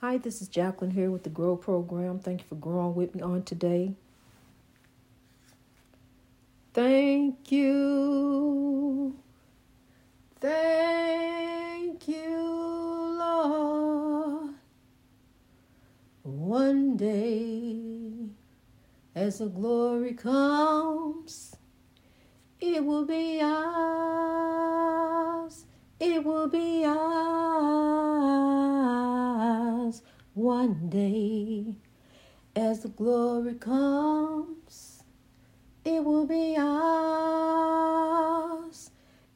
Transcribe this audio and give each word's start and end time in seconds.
Hi, 0.00 0.16
this 0.16 0.40
is 0.40 0.46
Jacqueline 0.46 0.92
here 0.92 1.10
with 1.10 1.24
the 1.24 1.28
Grow 1.28 1.56
Program. 1.56 2.20
Thank 2.20 2.42
you 2.42 2.46
for 2.46 2.54
growing 2.54 2.94
with 2.94 3.16
me 3.16 3.22
on 3.22 3.42
today. 3.42 3.94
Thank 6.72 7.50
you. 7.50 9.16
Thank 10.40 12.06
you, 12.06 12.36
Lord. 13.18 14.54
One 16.22 16.96
day, 16.96 18.28
as 19.16 19.38
the 19.38 19.46
glory 19.48 20.12
comes, 20.12 21.56
it 22.60 22.84
will 22.84 23.04
be 23.04 23.40
ours. 23.42 24.68
It 26.00 26.24
will 26.24 26.46
be 26.48 26.84
ours 26.84 26.94
one 30.34 30.88
day. 30.90 31.74
As 32.54 32.80
the 32.80 32.88
glory 32.88 33.54
comes, 33.54 35.02
it 35.84 36.04
will 36.04 36.26
be 36.26 36.56
ours. 36.56 37.80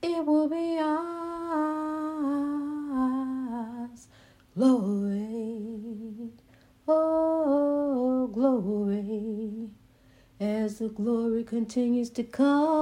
It 0.02 0.24
will 0.24 0.48
be 0.48 0.78
ours. 0.78 0.88
Glory. 4.56 6.30
Oh, 6.86 8.28
glory. 8.32 9.70
As 10.40 10.78
the 10.78 10.88
glory 10.90 11.44
continues 11.44 12.10
to 12.10 12.24
come, 12.24 12.81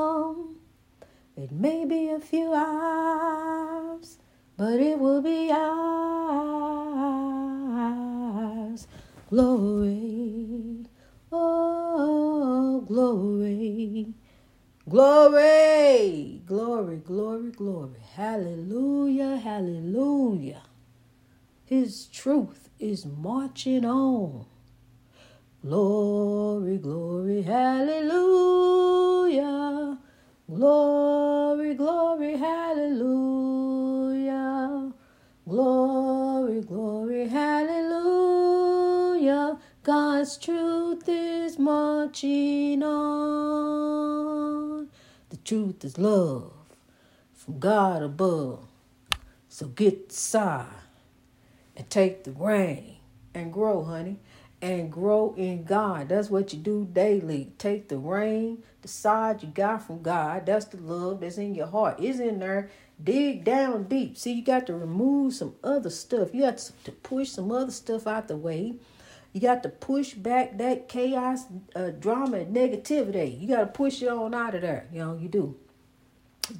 Glory, 9.31 10.87
oh, 11.33 12.85
glory, 12.89 14.15
glory, 14.89 16.43
glory, 16.47 16.97
glory, 16.99 17.51
glory. 17.53 18.01
Hallelujah, 18.17 19.37
hallelujah. 19.39 20.63
His 21.67 22.07
truth 22.07 22.71
is 22.81 23.07
marching 23.07 23.85
on. 23.85 24.47
Glory, 25.63 26.79
glory, 26.79 27.43
hallelujah. 27.43 28.09
Glory, 30.51 31.75
glory, 31.75 32.37
hallelujah. 32.39 32.95
Glory, 35.49 36.63
glory, 36.63 37.29
hallelujah. 37.29 37.60
God's 39.91 40.39
truth 40.39 41.09
is 41.09 41.59
marching 41.59 42.81
on. 42.81 44.09
The 45.31 45.37
truth 45.39 45.85
is 45.85 45.99
love 45.99 46.53
from 47.35 47.59
God 47.59 48.01
above. 48.01 48.69
So 49.49 49.67
get 49.67 50.13
side 50.13 50.67
and 51.77 51.91
take 51.91 52.23
the 52.23 52.31
rain 52.31 52.99
and 53.35 53.53
grow, 53.53 53.83
honey 53.83 54.21
and 54.63 54.93
grow 54.93 55.35
in 55.37 55.65
God. 55.65 56.11
That's 56.11 56.31
what 56.31 56.53
you 56.53 56.61
do 56.61 56.87
daily. 56.93 57.53
Take 57.59 57.89
the 57.89 57.99
rain, 57.99 58.63
the 58.83 58.89
side 58.89 59.43
you 59.43 59.49
got 59.49 59.85
from 59.85 60.03
God. 60.03 60.47
That's 60.47 60.67
the 60.67 60.77
love 60.77 61.21
that's 61.21 61.39
in 61.39 61.57
your 61.57 61.67
heart. 61.67 61.97
It's 61.99 62.21
in 62.21 62.39
there. 62.39 62.71
Dig 63.03 63.43
down 63.43 63.89
deep. 63.89 64.17
See, 64.17 64.35
you 64.35 64.45
got 64.45 64.69
to 64.69 64.75
remove 64.75 65.35
some 65.35 65.57
other 65.65 65.91
stuff. 65.91 66.33
You 66.33 66.43
got 66.43 66.59
to 66.85 66.93
push 66.93 67.31
some 67.31 67.51
other 67.51 67.73
stuff 67.73 68.07
out 68.07 68.29
the 68.29 68.37
way. 68.37 68.75
You 69.33 69.41
got 69.41 69.63
to 69.65 69.69
push 69.69 70.15
back 70.15 70.59
that 70.59 70.89
chaos, 70.89 71.45
uh, 71.77 71.91
drama, 71.91 72.39
and 72.39 72.57
negativity. 72.57 73.41
You 73.41 73.49
got 73.49 73.61
to 73.61 73.67
push 73.67 74.03
it 74.03 74.09
on 74.09 74.35
out 74.35 74.55
of 74.57 74.63
there. 74.63 74.89
You 74.93 75.01
know, 75.01 75.15
you 75.17 75.29
do. 75.29 75.57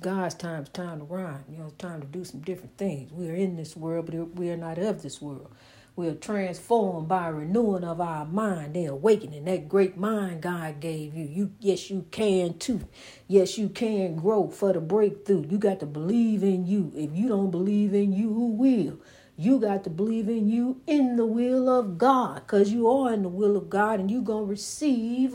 God's 0.01 0.35
time 0.37 0.65
is 0.65 0.69
time 0.71 1.01
to 1.01 1.05
rhyme. 1.05 1.45
You 1.51 1.59
know, 1.59 1.67
it's 1.67 1.77
time 1.77 2.01
to 2.01 2.07
do 2.07 2.25
some 2.25 2.41
different 2.41 2.77
things. 2.79 3.13
We 3.13 3.29
are 3.31 3.35
in 3.35 3.57
this 3.57 3.77
world, 3.77 4.07
but 4.07 4.37
we 4.37 4.51
are 4.51 4.57
not 4.57 4.79
of 4.79 5.03
this 5.03 5.21
world. 5.21 5.51
We 5.97 6.09
are 6.09 6.15
transformed 6.15 7.09
by 7.09 7.29
renewing 7.29 7.85
of 7.85 8.01
our 8.01 8.25
mind, 8.27 8.75
the 8.75 8.87
awakening, 8.87 9.45
that 9.47 9.69
great 9.69 9.97
mind 9.99 10.43
God 10.43 10.81
gave 10.81 11.15
you. 11.15 11.25
You 11.27 11.53
yes, 11.61 11.91
you 11.91 12.07
can 12.11 12.59
too. 12.59 12.83
Yes, 13.29 13.59
you 13.59 13.69
can 13.69 14.17
grow 14.17 14.49
for 14.51 14.73
the 14.73 14.81
breakthrough. 14.81 15.47
You 15.49 15.59
got 15.59 15.81
to 15.81 15.87
believe 15.87 16.45
in 16.45 16.67
you. 16.67 16.93
If 16.97 17.15
you 17.15 17.29
don't 17.29 17.51
believe 17.51 17.95
in 17.95 18.13
you, 18.13 18.33
who 18.33 18.49
will? 18.53 19.01
You 19.41 19.59
got 19.59 19.85
to 19.85 19.91
believe 19.91 20.29
in 20.29 20.51
you 20.51 20.83
in 20.87 21.17
the 21.17 21.25
will 21.25 21.67
of 21.71 21.97
God. 21.97 22.43
Because 22.43 22.71
you 22.73 22.87
are 22.91 23.11
in 23.11 23.23
the 23.23 23.31
will 23.31 23.57
of 23.57 23.71
God 23.71 23.99
and 23.99 24.11
you're 24.11 24.21
gonna 24.21 24.45
receive 24.45 25.35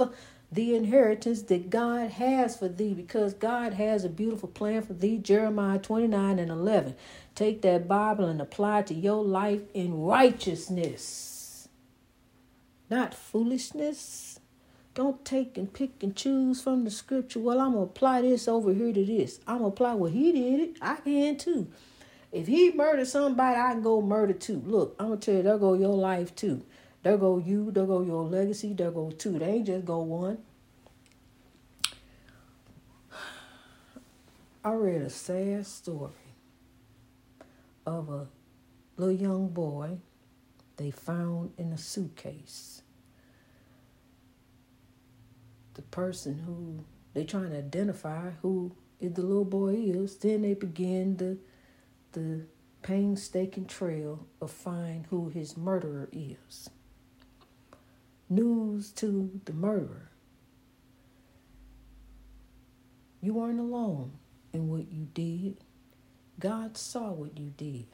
the 0.52 0.76
inheritance 0.76 1.42
that 1.42 1.72
God 1.72 2.12
has 2.12 2.56
for 2.56 2.68
thee 2.68 2.94
because 2.94 3.34
God 3.34 3.74
has 3.74 4.06
a 4.06 4.10
beautiful 4.10 4.48
plan 4.48 4.84
for 4.84 4.94
thee. 4.94 5.18
Jeremiah 5.18 5.80
29 5.80 6.38
and 6.38 6.52
11. 6.52 6.96
Take 7.34 7.64
that 7.64 7.88
Bible 7.88 8.26
and 8.26 8.40
apply 8.40 8.84
to 8.84 8.94
your 8.94 9.24
life 9.24 9.62
in 9.74 10.00
righteousness, 10.00 11.68
not 12.92 13.16
foolishness. 13.16 14.40
Don't 14.94 15.26
take 15.26 15.58
and 15.58 15.74
pick 15.74 16.04
and 16.04 16.16
choose 16.16 16.62
from 16.62 16.84
the 16.84 16.92
scripture. 16.92 17.40
Well, 17.40 17.60
I'm 17.60 17.74
going 17.74 17.88
to 17.88 17.92
apply 17.92 18.22
this 18.22 18.48
over 18.48 18.72
here 18.72 18.94
to 18.94 19.04
this. 19.04 19.40
I'm 19.48 19.58
going 19.58 19.72
to 19.72 19.74
apply 19.74 19.96
what 19.96 20.12
he 20.12 20.32
did 20.32 20.60
it. 20.60 20.78
I 20.80 20.98
can 20.98 21.38
too. 21.38 21.68
If 22.36 22.48
he 22.48 22.70
murdered 22.74 23.08
somebody, 23.08 23.58
I 23.58 23.72
can 23.72 23.82
go 23.82 24.02
murder 24.02 24.34
too. 24.34 24.62
Look, 24.66 24.98
I'm 25.00 25.18
to 25.18 25.18
tell 25.18 25.36
you, 25.36 25.44
there 25.44 25.58
go 25.58 25.74
your 25.74 25.96
life 25.96 26.36
too. 26.36 26.66
There 27.02 27.16
go 27.16 27.38
you, 27.38 27.72
there 27.72 27.86
go 27.86 28.02
your 28.02 28.26
legacy, 28.26 28.74
there 28.74 28.92
go 28.92 29.10
two. 29.10 29.40
They 29.40 29.46
ain't 29.46 29.68
just 29.68 29.86
go 29.86 30.00
one. 30.00 30.40
I 34.66 34.74
read 34.74 35.02
a 35.02 35.10
sad 35.10 35.66
story 35.66 36.12
of 37.86 38.10
a 38.10 38.28
little 38.98 39.16
young 39.16 39.48
boy 39.48 40.00
they 40.76 40.92
found 40.92 41.54
in 41.58 41.72
a 41.72 41.78
suitcase. 41.78 42.82
The 45.76 45.84
person 45.84 46.40
who 46.40 46.84
they 47.14 47.24
trying 47.24 47.52
to 47.52 47.60
identify 47.60 48.32
who 48.42 48.76
the 49.00 49.22
little 49.22 49.46
boy 49.46 49.76
is, 49.76 50.18
then 50.18 50.42
they 50.42 50.54
begin 50.54 51.16
the 51.16 51.38
the 52.16 52.46
painstaking 52.82 53.66
trail 53.66 54.26
of 54.42 54.50
find 54.50 55.06
who 55.10 55.30
his 55.30 55.58
murderer 55.58 56.08
is. 56.14 56.70
News 58.30 58.92
to 58.94 59.42
the 59.44 59.54
murderer. 59.54 60.10
You 63.22 63.34
weren't 63.34 63.60
alone 63.60 64.14
in 64.54 64.70
what 64.70 64.92
you 64.92 65.08
did. 65.14 65.58
God 66.40 66.78
saw 66.78 67.12
what 67.12 67.38
you 67.38 67.52
did. 67.58 67.88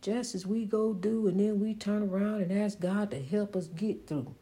Just 0.00 0.34
as 0.34 0.46
we 0.46 0.64
go 0.64 0.94
do 0.94 1.28
and 1.28 1.38
then 1.38 1.60
we 1.60 1.74
turn 1.74 2.02
around 2.02 2.40
and 2.40 2.52
ask 2.52 2.80
God 2.80 3.10
to 3.10 3.22
help 3.22 3.54
us 3.54 3.66
get 3.66 4.06
through. 4.06 4.34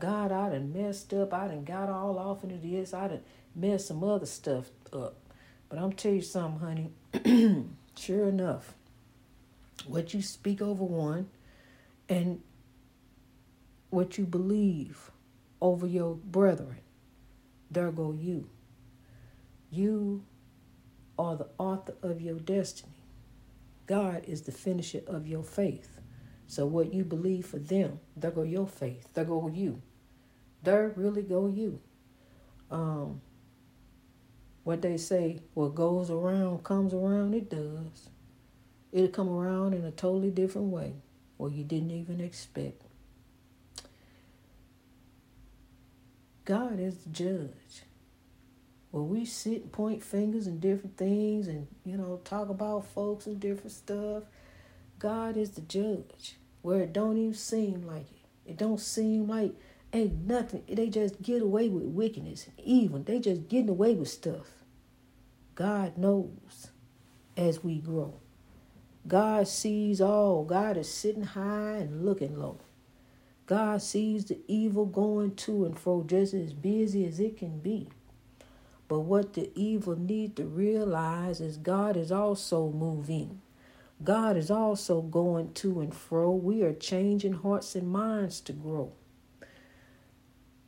God, 0.00 0.32
I 0.32 0.48
done 0.48 0.72
messed 0.72 1.12
up. 1.12 1.34
I 1.34 1.48
done 1.48 1.64
got 1.64 1.88
all 1.88 2.18
off 2.18 2.42
into 2.42 2.56
this. 2.56 2.94
I 2.94 3.08
done 3.08 3.22
messed 3.54 3.88
some 3.88 4.02
other 4.02 4.26
stuff 4.26 4.70
up. 4.92 5.16
But 5.68 5.78
I'm 5.78 5.92
tell 5.92 6.12
you 6.12 6.22
something, 6.22 6.90
honey. 7.12 7.66
sure 7.98 8.28
enough, 8.28 8.74
what 9.86 10.14
you 10.14 10.22
speak 10.22 10.60
over 10.60 10.84
one 10.84 11.28
and 12.08 12.40
what 13.90 14.18
you 14.18 14.24
believe 14.24 15.10
over 15.60 15.86
your 15.86 16.14
brethren, 16.14 16.80
there 17.70 17.90
go 17.90 18.12
you. 18.12 18.48
You 19.70 20.24
are 21.18 21.36
the 21.36 21.48
author 21.58 21.94
of 22.02 22.20
your 22.20 22.38
destiny. 22.38 22.92
God 23.86 24.24
is 24.26 24.42
the 24.42 24.52
finisher 24.52 25.02
of 25.06 25.26
your 25.26 25.42
faith. 25.42 26.00
So 26.46 26.66
what 26.66 26.92
you 26.92 27.04
believe 27.04 27.46
for 27.46 27.58
them, 27.58 28.00
there 28.16 28.30
go 28.30 28.42
your 28.42 28.66
faith. 28.66 29.08
There 29.14 29.24
go 29.24 29.48
you. 29.48 29.80
There 30.62 30.92
really 30.96 31.22
go 31.22 31.48
you. 31.48 31.80
Um, 32.70 33.20
what 34.66 34.82
they 34.82 34.96
say, 34.96 35.38
what 35.54 35.76
goes 35.76 36.10
around 36.10 36.64
comes 36.64 36.92
around, 36.92 37.34
it 37.34 37.48
does. 37.48 38.08
It'll 38.90 39.06
come 39.06 39.28
around 39.28 39.74
in 39.74 39.84
a 39.84 39.92
totally 39.92 40.32
different 40.32 40.72
way, 40.72 40.94
or 41.38 41.48
you 41.48 41.62
didn't 41.62 41.92
even 41.92 42.20
expect. 42.20 42.82
God 46.44 46.80
is 46.80 46.96
the 46.96 47.10
judge 47.10 47.84
where 48.90 49.04
we 49.04 49.24
sit 49.24 49.62
and 49.62 49.70
point 49.70 50.02
fingers 50.02 50.48
and 50.48 50.60
different 50.60 50.96
things 50.96 51.46
and, 51.46 51.68
you 51.84 51.96
know, 51.96 52.20
talk 52.24 52.48
about 52.48 52.86
folks 52.86 53.26
and 53.26 53.38
different 53.38 53.70
stuff. 53.70 54.24
God 54.98 55.36
is 55.36 55.50
the 55.50 55.60
judge 55.60 56.38
where 56.62 56.80
it 56.80 56.92
don't 56.92 57.16
even 57.16 57.34
seem 57.34 57.86
like 57.86 58.10
it. 58.10 58.50
It 58.50 58.56
don't 58.56 58.80
seem 58.80 59.28
like 59.28 59.54
ain't 59.92 60.26
nothing. 60.26 60.64
They 60.68 60.88
just 60.88 61.22
get 61.22 61.40
away 61.40 61.68
with 61.68 61.84
wickedness 61.84 62.48
and 62.48 62.66
evil. 62.66 62.98
They 62.98 63.20
just 63.20 63.48
getting 63.48 63.68
away 63.68 63.94
with 63.94 64.08
stuff. 64.08 64.55
God 65.56 65.96
knows 65.96 66.68
as 67.34 67.64
we 67.64 67.78
grow. 67.78 68.20
God 69.08 69.48
sees 69.48 70.02
all. 70.02 70.44
God 70.44 70.76
is 70.76 70.92
sitting 70.92 71.24
high 71.24 71.78
and 71.78 72.04
looking 72.04 72.38
low. 72.38 72.58
God 73.46 73.80
sees 73.80 74.26
the 74.26 74.38
evil 74.46 74.84
going 74.84 75.34
to 75.36 75.64
and 75.64 75.78
fro 75.78 76.02
just 76.02 76.34
as 76.34 76.52
busy 76.52 77.06
as 77.06 77.18
it 77.18 77.38
can 77.38 77.60
be. 77.60 77.88
But 78.86 79.00
what 79.00 79.32
the 79.32 79.50
evil 79.54 79.96
need 79.96 80.36
to 80.36 80.44
realize 80.44 81.40
is 81.40 81.56
God 81.56 81.96
is 81.96 82.12
also 82.12 82.70
moving. 82.70 83.40
God 84.04 84.36
is 84.36 84.50
also 84.50 85.00
going 85.00 85.54
to 85.54 85.80
and 85.80 85.94
fro. 85.94 86.32
We 86.32 86.62
are 86.64 86.74
changing 86.74 87.32
hearts 87.32 87.74
and 87.74 87.88
minds 87.88 88.42
to 88.42 88.52
grow. 88.52 88.92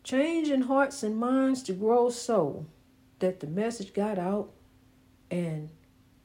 Changing 0.03 0.63
hearts 0.63 1.03
and 1.03 1.19
minds 1.19 1.63
to 1.65 1.75
grow 1.75 2.09
so 2.09 2.65
that 3.19 3.41
the 3.41 3.47
message 3.47 3.93
got 3.93 4.19
out 4.19 4.51
and 5.31 5.71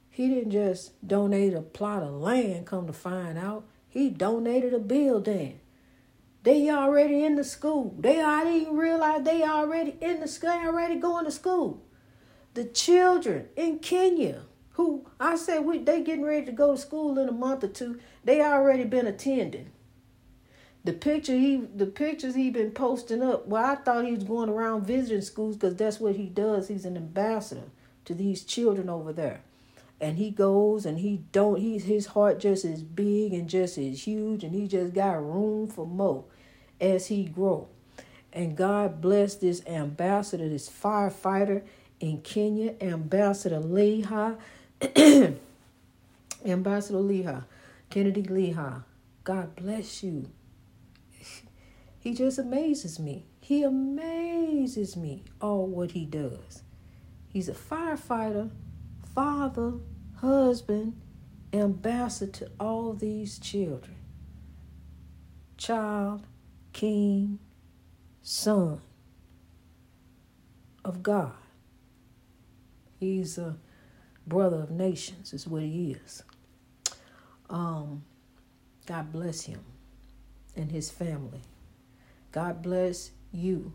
he 0.10 0.28
didn't 0.30 0.52
just 0.52 1.06
donate 1.06 1.54
a 1.54 1.62
plot 1.62 2.04
of 2.04 2.14
land, 2.14 2.68
come 2.68 2.88
to 2.88 2.94
find 2.94 3.38
out. 3.38 3.66
He 3.90 4.10
donated 4.10 4.74
a 4.74 4.80
building. 4.80 5.60
They 6.44 6.70
already 6.70 7.24
in 7.24 7.36
the 7.36 7.44
school. 7.44 7.96
They 7.98 8.22
already 8.22 8.62
even 8.62 8.78
realize 8.78 9.24
they 9.24 9.44
already 9.44 9.96
in 10.02 10.20
the 10.20 10.28
school, 10.28 10.52
already 10.52 10.96
going 10.96 11.26
to 11.26 11.32
school. 11.32 11.82
The 12.54 12.66
children 12.66 13.48
in 13.56 13.80
Kenya, 13.80 14.44
who 14.74 15.08
I 15.20 15.36
said 15.36 15.66
we 15.66 15.80
they 15.80 16.02
getting 16.02 16.26
ready 16.26 16.46
to 16.46 16.52
go 16.52 16.76
to 16.76 16.82
school 16.82 17.18
in 17.18 17.28
a 17.28 17.32
month 17.32 17.64
or 17.64 17.70
two, 17.70 18.00
they 18.24 18.42
already 18.42 18.84
been 18.84 19.08
attending. 19.08 19.72
The 20.84 20.94
picture 20.94 21.34
he 21.34 21.58
the 21.58 21.88
pictures 21.88 22.36
he 22.36 22.50
been 22.50 22.72
posting 22.72 23.24
up. 23.24 23.48
Well, 23.48 23.66
I 23.66 23.76
thought 23.76 24.06
he 24.06 24.14
was 24.14 24.26
going 24.26 24.50
around 24.50 24.86
visiting 24.86 25.22
schools 25.22 25.56
because 25.56 25.76
that's 25.76 26.00
what 26.00 26.18
he 26.18 26.28
does. 26.28 26.68
He's 26.68 26.86
an 26.86 26.98
ambassador 26.98 27.70
to 28.06 28.14
these 28.14 28.44
children 28.44 28.90
over 28.90 29.14
there. 29.14 29.42
And 30.00 30.18
he 30.18 30.32
goes 30.32 30.86
and 30.86 31.00
he 31.00 31.24
don't 31.32 31.60
he 31.60 31.78
his 31.80 32.08
heart 32.08 32.40
just 32.40 32.66
as 32.66 32.84
big 32.84 33.34
and 33.34 33.48
just 33.48 33.78
as 33.78 34.06
huge 34.06 34.44
and 34.44 34.54
he 34.54 34.68
just 34.68 34.94
got 34.94 35.24
room 35.24 35.68
for 35.68 35.86
more 35.86 36.26
as 36.82 37.08
he 37.08 37.24
grow. 37.24 37.68
And 38.34 38.58
god 38.58 39.00
bless 39.00 39.36
this 39.36 39.66
ambassador 39.66 40.50
this 40.50 40.70
firefighter 40.70 41.64
in 42.00 42.22
kenya 42.22 42.74
ambassador 42.82 43.62
leha 43.62 44.38
ambassador 46.46 46.98
leha 46.98 47.46
kennedy 47.90 48.24
leha 48.24 48.84
god 49.24 49.56
bless 49.56 50.04
you. 50.04 50.30
He 52.00 52.14
just 52.14 52.38
amazes 52.38 53.00
me. 53.00 53.24
He 53.40 53.64
amazes 53.64 54.98
me 54.98 55.24
all 55.40 55.68
what 55.68 55.92
he 55.92 56.04
does 56.06 56.64
he's 57.34 57.50
a 57.50 57.54
firefighter 57.54 58.50
father 59.14 59.74
husband, 60.24 61.00
ambassador 61.52 62.32
to 62.32 62.52
all 62.60 62.94
these 62.94 63.38
children. 63.40 63.96
Child, 65.58 66.26
king, 66.72 67.40
son 68.22 68.80
of 70.86 71.04
God. 71.04 71.34
He's 73.00 73.38
a 73.38 73.58
brother 74.26 74.58
of 74.58 74.72
nations, 74.72 75.34
is 75.34 75.46
what 75.46 75.62
he 75.62 75.98
is. 76.06 76.24
Um, 77.50 78.04
God 78.86 79.12
bless 79.12 79.44
him 79.44 79.60
and 80.56 80.72
his 80.72 80.90
family. 80.90 81.42
God 82.32 82.62
bless 82.62 83.12
you 83.32 83.74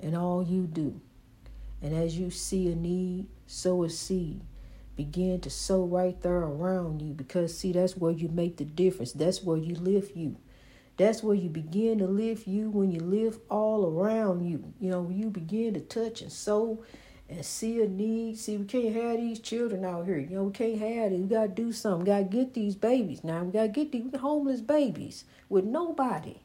and 0.00 0.14
all 0.14 0.42
you 0.42 0.66
do. 0.66 1.00
And 1.82 1.94
as 1.94 2.16
you 2.16 2.30
see 2.30 2.70
a 2.70 2.76
need, 2.76 3.26
sow 3.46 3.82
a 3.82 3.90
seed. 3.90 4.40
Begin 4.94 5.40
to 5.40 5.50
sow 5.50 5.84
right 5.84 6.20
there 6.22 6.36
around 6.36 7.02
you 7.02 7.12
because 7.12 7.58
see 7.58 7.72
that's 7.72 7.96
where 7.96 8.12
you 8.12 8.28
make 8.28 8.58
the 8.58 8.64
difference. 8.64 9.12
That's 9.12 9.42
where 9.42 9.56
you 9.56 9.74
lift 9.74 10.16
you. 10.16 10.36
That's 10.96 11.22
where 11.22 11.34
you 11.34 11.48
begin 11.48 11.98
to 11.98 12.06
lift 12.06 12.46
you 12.46 12.70
when 12.70 12.92
you 12.92 13.00
live 13.00 13.40
all 13.50 13.86
around 13.86 14.46
you. 14.46 14.72
You 14.78 14.90
know 14.90 15.10
you 15.10 15.30
begin 15.30 15.74
to 15.74 15.80
touch 15.80 16.20
and 16.20 16.30
sow 16.30 16.84
and 17.28 17.44
see 17.44 17.80
a 17.80 17.88
need. 17.88 18.38
See 18.38 18.58
we 18.58 18.66
can't 18.66 18.94
have 18.94 19.16
these 19.16 19.40
children 19.40 19.84
out 19.84 20.04
here. 20.04 20.18
You 20.18 20.36
know 20.36 20.44
we 20.44 20.52
can't 20.52 20.78
have 20.78 21.12
it. 21.12 21.18
We 21.18 21.26
gotta 21.26 21.48
do 21.48 21.72
something. 21.72 22.00
We 22.00 22.06
gotta 22.06 22.24
get 22.24 22.54
these 22.54 22.76
babies. 22.76 23.24
Now 23.24 23.42
we 23.42 23.52
gotta 23.52 23.68
get 23.68 23.90
these 23.90 24.14
homeless 24.14 24.60
babies 24.60 25.24
with 25.48 25.64
nobody 25.64 26.36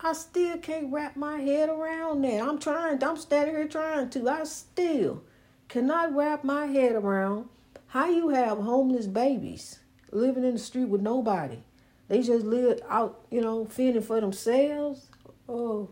I 0.00 0.12
still 0.12 0.58
can't 0.58 0.92
wrap 0.92 1.16
my 1.16 1.40
head 1.40 1.68
around 1.68 2.22
that. 2.22 2.40
I'm 2.40 2.58
trying, 2.58 3.02
I'm 3.02 3.16
standing 3.16 3.56
here 3.56 3.66
trying 3.66 4.10
to. 4.10 4.28
I 4.28 4.44
still 4.44 5.24
cannot 5.68 6.14
wrap 6.14 6.44
my 6.44 6.66
head 6.66 6.92
around 6.92 7.48
how 7.88 8.08
you 8.08 8.28
have 8.28 8.58
homeless 8.58 9.06
babies 9.06 9.80
living 10.12 10.44
in 10.44 10.52
the 10.52 10.58
street 10.58 10.88
with 10.88 11.00
nobody. 11.00 11.58
They 12.06 12.22
just 12.22 12.46
live 12.46 12.80
out, 12.88 13.26
you 13.30 13.40
know, 13.40 13.64
fending 13.66 14.02
for 14.02 14.20
themselves. 14.20 15.06
Oh, 15.48 15.90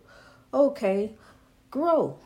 okay. 0.54 1.14
Grow. 1.70 2.18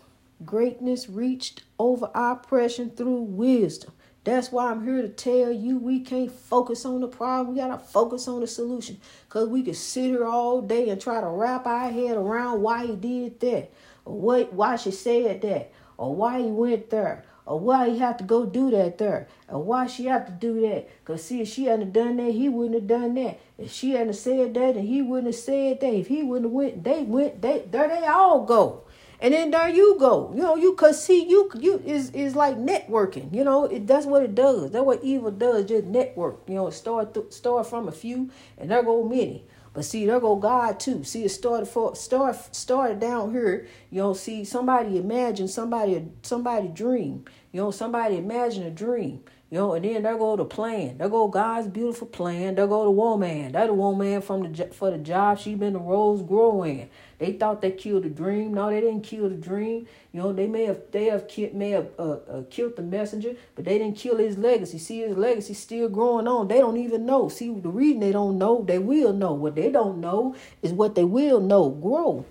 Greatness 0.45 1.09
reached 1.09 1.63
over 1.79 2.11
oppression 2.15 2.91
through 2.91 3.23
wisdom. 3.23 3.93
That's 4.31 4.53
why 4.53 4.71
I'm 4.71 4.85
here 4.85 5.03
to 5.03 5.09
tell 5.09 5.51
you 5.51 5.79
we 5.79 5.99
can't 5.99 6.31
focus 6.31 6.85
on 6.85 7.01
the 7.01 7.09
problem. 7.09 7.53
We 7.53 7.61
got 7.61 7.77
to 7.77 7.85
focus 7.85 8.29
on 8.29 8.41
the 8.41 8.47
solution. 8.47 9.01
Because 9.29 9.49
we 9.49 9.65
can 9.65 9.75
sit 9.75 10.05
here 10.05 10.25
all 10.25 10.63
day 10.63 10.89
and 10.89 11.01
try 11.01 11.21
to 11.21 11.27
wrap 11.27 11.67
our 11.67 11.91
head 11.91 12.17
around 12.17 12.63
why 12.63 12.87
he 12.87 12.95
did 12.95 13.41
that, 13.41 13.73
or 14.05 14.21
what, 14.21 14.53
why 14.53 14.77
she 14.77 14.93
said 14.93 15.43
that, 15.43 15.73
or 15.97 16.15
why 16.15 16.41
he 16.41 16.47
went 16.47 16.91
there, 16.91 17.25
or 17.45 17.59
why 17.59 17.91
he 17.91 17.99
had 17.99 18.19
to 18.19 18.25
go 18.25 18.47
do 18.47 18.71
that 18.71 18.99
there, 18.99 19.27
or 19.49 19.65
why 19.65 19.89
she 19.89 20.05
had 20.05 20.27
to 20.27 20.33
do 20.33 20.61
that. 20.61 20.89
Because, 21.01 21.25
see, 21.25 21.41
if 21.41 21.49
she 21.49 21.65
hadn't 21.65 21.93
done 21.93 22.17
that, 22.19 22.31
he 22.31 22.49
wouldn't 22.49 22.75
have 22.77 22.87
done 22.87 23.15
that. 23.15 23.41
If 23.59 23.73
she 23.73 23.91
hadn't 23.91 24.15
said 24.15 24.55
that, 24.55 24.77
and 24.77 24.89
he 24.89 25.03
wouldn't 25.03 25.35
have 25.35 25.43
said 25.43 25.81
that. 25.81 25.93
If 25.93 26.07
he 26.07 26.23
wouldn't 26.23 26.47
have 26.47 26.53
went, 26.53 26.85
they 26.85 27.03
went, 27.03 27.43
they, 27.43 27.65
there 27.69 27.89
they 27.89 28.07
all 28.07 28.45
go 28.45 28.85
and 29.21 29.35
then 29.35 29.51
there 29.51 29.69
you 29.69 29.97
go. 29.99 30.33
You 30.35 30.43
know 30.43 30.57
you 30.57 30.75
cause 30.75 31.03
see 31.03 31.29
you 31.29 31.51
you 31.59 31.83
is 31.85 32.11
is 32.11 32.35
like 32.35 32.57
networking 32.57 33.35
you 33.35 33.45
know? 33.45 33.65
It 33.65 33.87
that's 33.87 34.07
what 34.07 34.23
it 34.23 34.35
does. 34.35 34.71
That's 34.71 34.85
what 34.85 35.05
evil 35.05 35.31
does 35.31 35.67
just 35.67 35.85
network 35.85 36.41
you 36.49 36.55
know? 36.55 36.71
Start 36.71 37.15
th- 37.15 37.33
start 37.33 37.67
from 37.67 37.89
a 37.89 37.93
few 37.93 38.31
and 38.57 38.71
there 38.71 38.83
go 38.83 39.05
many. 39.05 39.45
But 39.73 39.85
see 39.85 40.07
there 40.07 40.21
go 40.21 40.37
god 40.37 40.81
too. 40.81 41.05
See 41.05 41.25
it 41.25 41.29
started 41.29 41.67
for 41.67 41.95
start 41.95 42.55
started 42.55 42.99
down 42.99 43.33
here 43.33 43.69
you 43.91 43.99
know? 43.99 44.15
See 44.15 44.45
somebody 44.45 44.97
imagine 44.97 45.49
somebody 45.49 46.09
somebody 46.23 46.69
dream. 46.69 47.27
You 47.53 47.61
know 47.61 47.71
somebody 47.71 48.17
imagine 48.17 48.63
a 48.63 48.71
dream 48.71 49.23
you 49.51 49.59
know, 49.59 49.75
and 49.75 49.85
then 49.85 50.05
there 50.05 50.17
go 50.17 50.37
the 50.37 50.45
plan. 50.45 50.99
There 50.99 51.09
go 51.09 51.27
God's 51.27 51.67
beautiful 51.67 52.07
plan. 52.07 52.55
There 52.55 52.69
go 52.69 52.85
the 52.85 52.91
woman. 52.93 53.51
That 53.51 53.67
the 53.67 53.75
woman 53.75 54.23
from 54.23 54.53
the 54.53 54.67
for 54.67 54.93
the 54.93 54.99
job 54.99 55.41
she 55.41 55.57
been 55.57 55.73
the 55.73 55.81
rose 55.81 56.23
growing. 56.23 56.89
They 57.19 57.33
thought 57.33 57.61
they 57.61 57.73
killed 57.73 58.05
the 58.05 58.11
dream. 58.11 58.55
No, 58.55 58.71
they 58.71 58.81
didn't 58.81 59.03
kill 59.03 59.29
the 59.29 59.35
dream. 59.35 59.89
You 60.13 60.23
know, 60.23 60.33
they 60.33 60.47
may 60.47 60.67
have 60.67 60.83
they 60.93 61.07
have 61.07 61.27
killed, 61.27 61.55
may 61.55 61.71
have 61.71 61.89
uh, 61.99 62.13
uh, 62.31 62.43
killed 62.49 62.77
the 62.77 62.83
messenger, 62.83 63.35
but 63.57 63.65
they 63.65 63.79
didn't 63.79 63.97
kill 63.97 64.19
his 64.19 64.39
legacy. 64.39 64.79
See, 64.79 65.01
his 65.01 65.17
legacy 65.17 65.55
still 65.55 65.89
growing 65.89 66.29
on. 66.29 66.47
They 66.47 66.59
don't 66.59 66.77
even 66.77 67.05
know. 67.05 67.29
See, 67.29 67.53
the 67.53 67.71
reason 67.71 67.99
they 67.99 68.13
don't 68.13 68.39
know, 68.39 68.63
they 68.63 68.79
will 68.79 69.13
know. 69.13 69.33
What 69.33 69.57
they 69.57 69.73
don't 69.73 69.99
know 69.99 70.37
is 70.63 70.73
what 70.73 70.95
they 70.95 71.05
will 71.05 71.41
know. 71.41 71.71
Grow. 71.71 72.25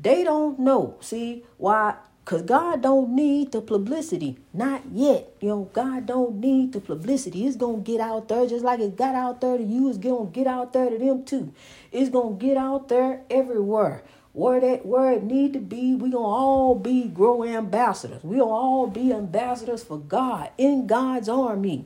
They 0.00 0.24
don't 0.24 0.58
know. 0.58 0.96
See 1.00 1.44
why? 1.56 1.94
Cause 2.24 2.40
God 2.40 2.80
don't 2.80 3.14
need 3.14 3.52
the 3.52 3.60
publicity, 3.60 4.38
not 4.54 4.82
yet. 4.90 5.36
You 5.42 5.48
know, 5.48 5.70
God 5.74 6.06
don't 6.06 6.36
need 6.36 6.72
the 6.72 6.80
publicity. 6.80 7.46
It's 7.46 7.56
gonna 7.56 7.82
get 7.82 8.00
out 8.00 8.28
there 8.28 8.46
just 8.46 8.64
like 8.64 8.80
it 8.80 8.96
got 8.96 9.14
out 9.14 9.42
there 9.42 9.58
to 9.58 9.62
you. 9.62 9.90
It's 9.90 9.98
gonna 9.98 10.30
get 10.30 10.46
out 10.46 10.72
there 10.72 10.88
to 10.88 10.96
them 10.96 11.24
too. 11.24 11.52
It's 11.92 12.08
gonna 12.08 12.36
get 12.36 12.56
out 12.56 12.88
there 12.88 13.20
everywhere 13.28 14.04
where 14.32 14.58
that 14.58 14.86
where 14.86 15.12
it 15.12 15.22
need 15.22 15.52
to 15.52 15.58
be. 15.58 15.94
We 15.94 16.08
gonna 16.08 16.24
all 16.24 16.74
be 16.74 17.08
grow 17.08 17.44
ambassadors. 17.44 18.24
We 18.24 18.40
all 18.40 18.86
be 18.86 19.12
ambassadors 19.12 19.84
for 19.84 19.98
God 19.98 20.48
in 20.56 20.86
God's 20.86 21.28
army, 21.28 21.84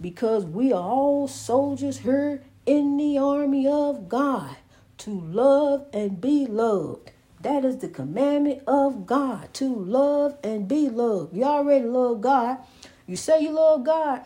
because 0.00 0.44
we 0.44 0.72
are 0.72 0.82
all 0.82 1.28
soldiers 1.28 1.98
here 1.98 2.42
in 2.66 2.96
the 2.96 3.18
army 3.18 3.68
of 3.68 4.08
God 4.08 4.56
to 4.98 5.10
love 5.10 5.86
and 5.92 6.20
be 6.20 6.44
loved. 6.44 7.12
That 7.46 7.64
is 7.64 7.76
the 7.76 7.86
commandment 7.86 8.62
of 8.66 9.06
God 9.06 9.54
to 9.54 9.72
love 9.72 10.36
and 10.42 10.66
be 10.66 10.88
loved. 10.88 11.32
You 11.32 11.44
already 11.44 11.84
love 11.84 12.20
God. 12.20 12.58
You 13.06 13.14
say 13.14 13.40
you 13.40 13.52
love 13.52 13.84
God. 13.84 14.22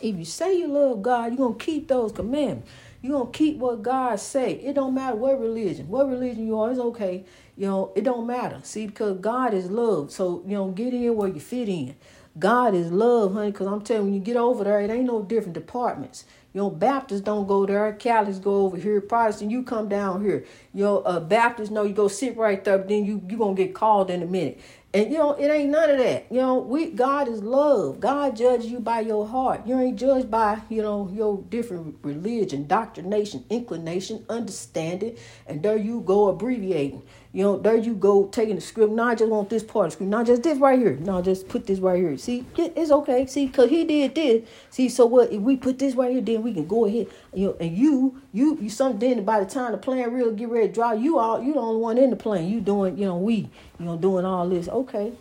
If 0.00 0.14
you 0.16 0.24
say 0.24 0.56
you 0.56 0.68
love 0.68 1.02
God, 1.02 1.32
you're 1.32 1.48
gonna 1.48 1.58
keep 1.58 1.88
those 1.88 2.12
commandments. 2.12 2.70
You're 3.02 3.18
gonna 3.18 3.32
keep 3.32 3.56
what 3.56 3.82
God 3.82 4.20
say. 4.20 4.52
It 4.52 4.74
don't 4.74 4.94
matter 4.94 5.16
what 5.16 5.40
religion, 5.40 5.88
what 5.88 6.08
religion 6.08 6.46
you 6.46 6.56
are, 6.60 6.70
it's 6.70 6.78
okay. 6.78 7.24
You 7.56 7.66
know, 7.66 7.92
it 7.96 8.04
don't 8.04 8.24
matter. 8.24 8.60
See, 8.62 8.86
because 8.86 9.18
God 9.18 9.52
is 9.52 9.68
love. 9.68 10.12
So, 10.12 10.44
you 10.46 10.52
know, 10.52 10.68
get 10.68 10.94
in 10.94 11.16
where 11.16 11.28
you 11.28 11.40
fit 11.40 11.68
in. 11.68 11.96
God 12.38 12.72
is 12.76 12.92
love, 12.92 13.32
honey, 13.32 13.50
because 13.50 13.66
I'm 13.66 13.80
telling 13.80 14.02
you, 14.02 14.12
when 14.12 14.14
you 14.14 14.20
get 14.20 14.36
over 14.36 14.62
there, 14.62 14.80
it 14.80 14.90
ain't 14.90 15.06
no 15.06 15.22
different 15.22 15.54
departments. 15.54 16.24
You 16.56 16.62
know, 16.62 16.70
Baptists 16.70 17.20
don't 17.20 17.46
go 17.46 17.66
there. 17.66 17.92
Catholics 17.92 18.38
go 18.38 18.64
over 18.64 18.78
here. 18.78 18.98
Protestant, 19.02 19.50
you 19.50 19.62
come 19.62 19.90
down 19.90 20.24
here. 20.24 20.46
You 20.72 20.84
know, 20.84 20.98
uh, 21.00 21.20
Baptists 21.20 21.70
know 21.70 21.82
you 21.82 21.92
go 21.92 22.08
sit 22.08 22.34
right 22.34 22.64
there, 22.64 22.78
then 22.78 23.04
you 23.04 23.20
you 23.28 23.36
gonna 23.36 23.54
get 23.54 23.74
called 23.74 24.08
in 24.08 24.22
a 24.22 24.26
minute. 24.26 24.58
And 24.94 25.12
you 25.12 25.18
know, 25.18 25.32
it 25.32 25.48
ain't 25.48 25.68
none 25.68 25.90
of 25.90 25.98
that. 25.98 26.24
You 26.30 26.38
know, 26.38 26.56
we 26.56 26.86
God 26.92 27.28
is 27.28 27.42
love. 27.42 28.00
God 28.00 28.34
judges 28.38 28.70
you 28.70 28.80
by 28.80 29.00
your 29.00 29.28
heart. 29.28 29.66
You 29.66 29.78
ain't 29.78 29.98
judged 29.98 30.30
by, 30.30 30.62
you 30.70 30.80
know, 30.80 31.10
your 31.12 31.42
different 31.50 31.98
religion, 32.00 32.66
doctrination, 32.66 33.44
inclination, 33.50 34.24
understanding, 34.30 35.18
and 35.46 35.62
there 35.62 35.76
you 35.76 36.00
go 36.00 36.28
abbreviating. 36.28 37.02
You 37.36 37.42
know, 37.42 37.58
there 37.58 37.76
you 37.76 37.92
go 37.92 38.28
taking 38.28 38.54
the 38.54 38.62
script. 38.62 38.94
No, 38.94 39.02
I 39.02 39.14
just 39.14 39.30
want 39.30 39.50
this 39.50 39.62
part 39.62 39.84
of 39.84 39.90
the 39.90 39.94
script. 39.96 40.08
Not 40.08 40.24
just 40.24 40.42
this 40.42 40.56
right 40.56 40.78
here. 40.78 40.96
No, 40.96 41.20
just 41.20 41.48
put 41.48 41.66
this 41.66 41.80
right 41.80 41.98
here. 41.98 42.16
See, 42.16 42.46
it's 42.56 42.90
okay. 42.90 43.26
See, 43.26 43.44
because 43.44 43.68
he 43.68 43.84
did 43.84 44.14
this. 44.14 44.48
See, 44.70 44.88
so 44.88 45.04
what? 45.04 45.30
If 45.30 45.42
we 45.42 45.58
put 45.58 45.78
this 45.78 45.94
right 45.94 46.12
here, 46.12 46.22
then 46.22 46.42
we 46.42 46.54
can 46.54 46.66
go 46.66 46.86
ahead. 46.86 47.08
You 47.34 47.48
know, 47.48 47.56
and 47.60 47.76
you, 47.76 48.22
you, 48.32 48.56
you, 48.62 48.70
some 48.70 48.98
then 48.98 49.22
by 49.26 49.40
the 49.40 49.44
time 49.44 49.72
the 49.72 49.76
plan 49.76 50.14
real 50.14 50.30
get 50.30 50.48
ready 50.48 50.68
to 50.68 50.72
draw, 50.72 50.92
you 50.92 51.18
all, 51.18 51.42
you 51.42 51.52
the 51.52 51.58
only 51.58 51.78
one 51.78 51.98
in 51.98 52.08
the 52.08 52.16
plan. 52.16 52.48
You 52.48 52.62
doing, 52.62 52.96
you 52.96 53.04
know, 53.04 53.18
we, 53.18 53.50
you 53.78 53.84
know, 53.84 53.98
doing 53.98 54.24
all 54.24 54.48
this. 54.48 54.66
Okay. 54.66 55.12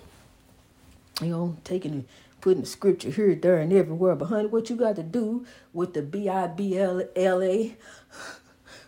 You 1.20 1.28
know, 1.28 1.58
taking 1.66 1.92
and 1.92 2.06
putting 2.40 2.62
the 2.62 2.66
scripture 2.66 3.10
here, 3.10 3.36
there, 3.36 3.58
and 3.58 3.74
everywhere. 3.74 4.16
But 4.16 4.28
honey, 4.28 4.48
what 4.48 4.70
you 4.70 4.78
got 4.78 4.96
to 4.96 5.04
do 5.04 5.46
with 5.74 5.94
the 5.94 6.02
B 6.02 6.30
I 6.30 6.48
B 6.48 6.78
L 6.78 7.04
L 7.14 7.44
A? 7.44 7.76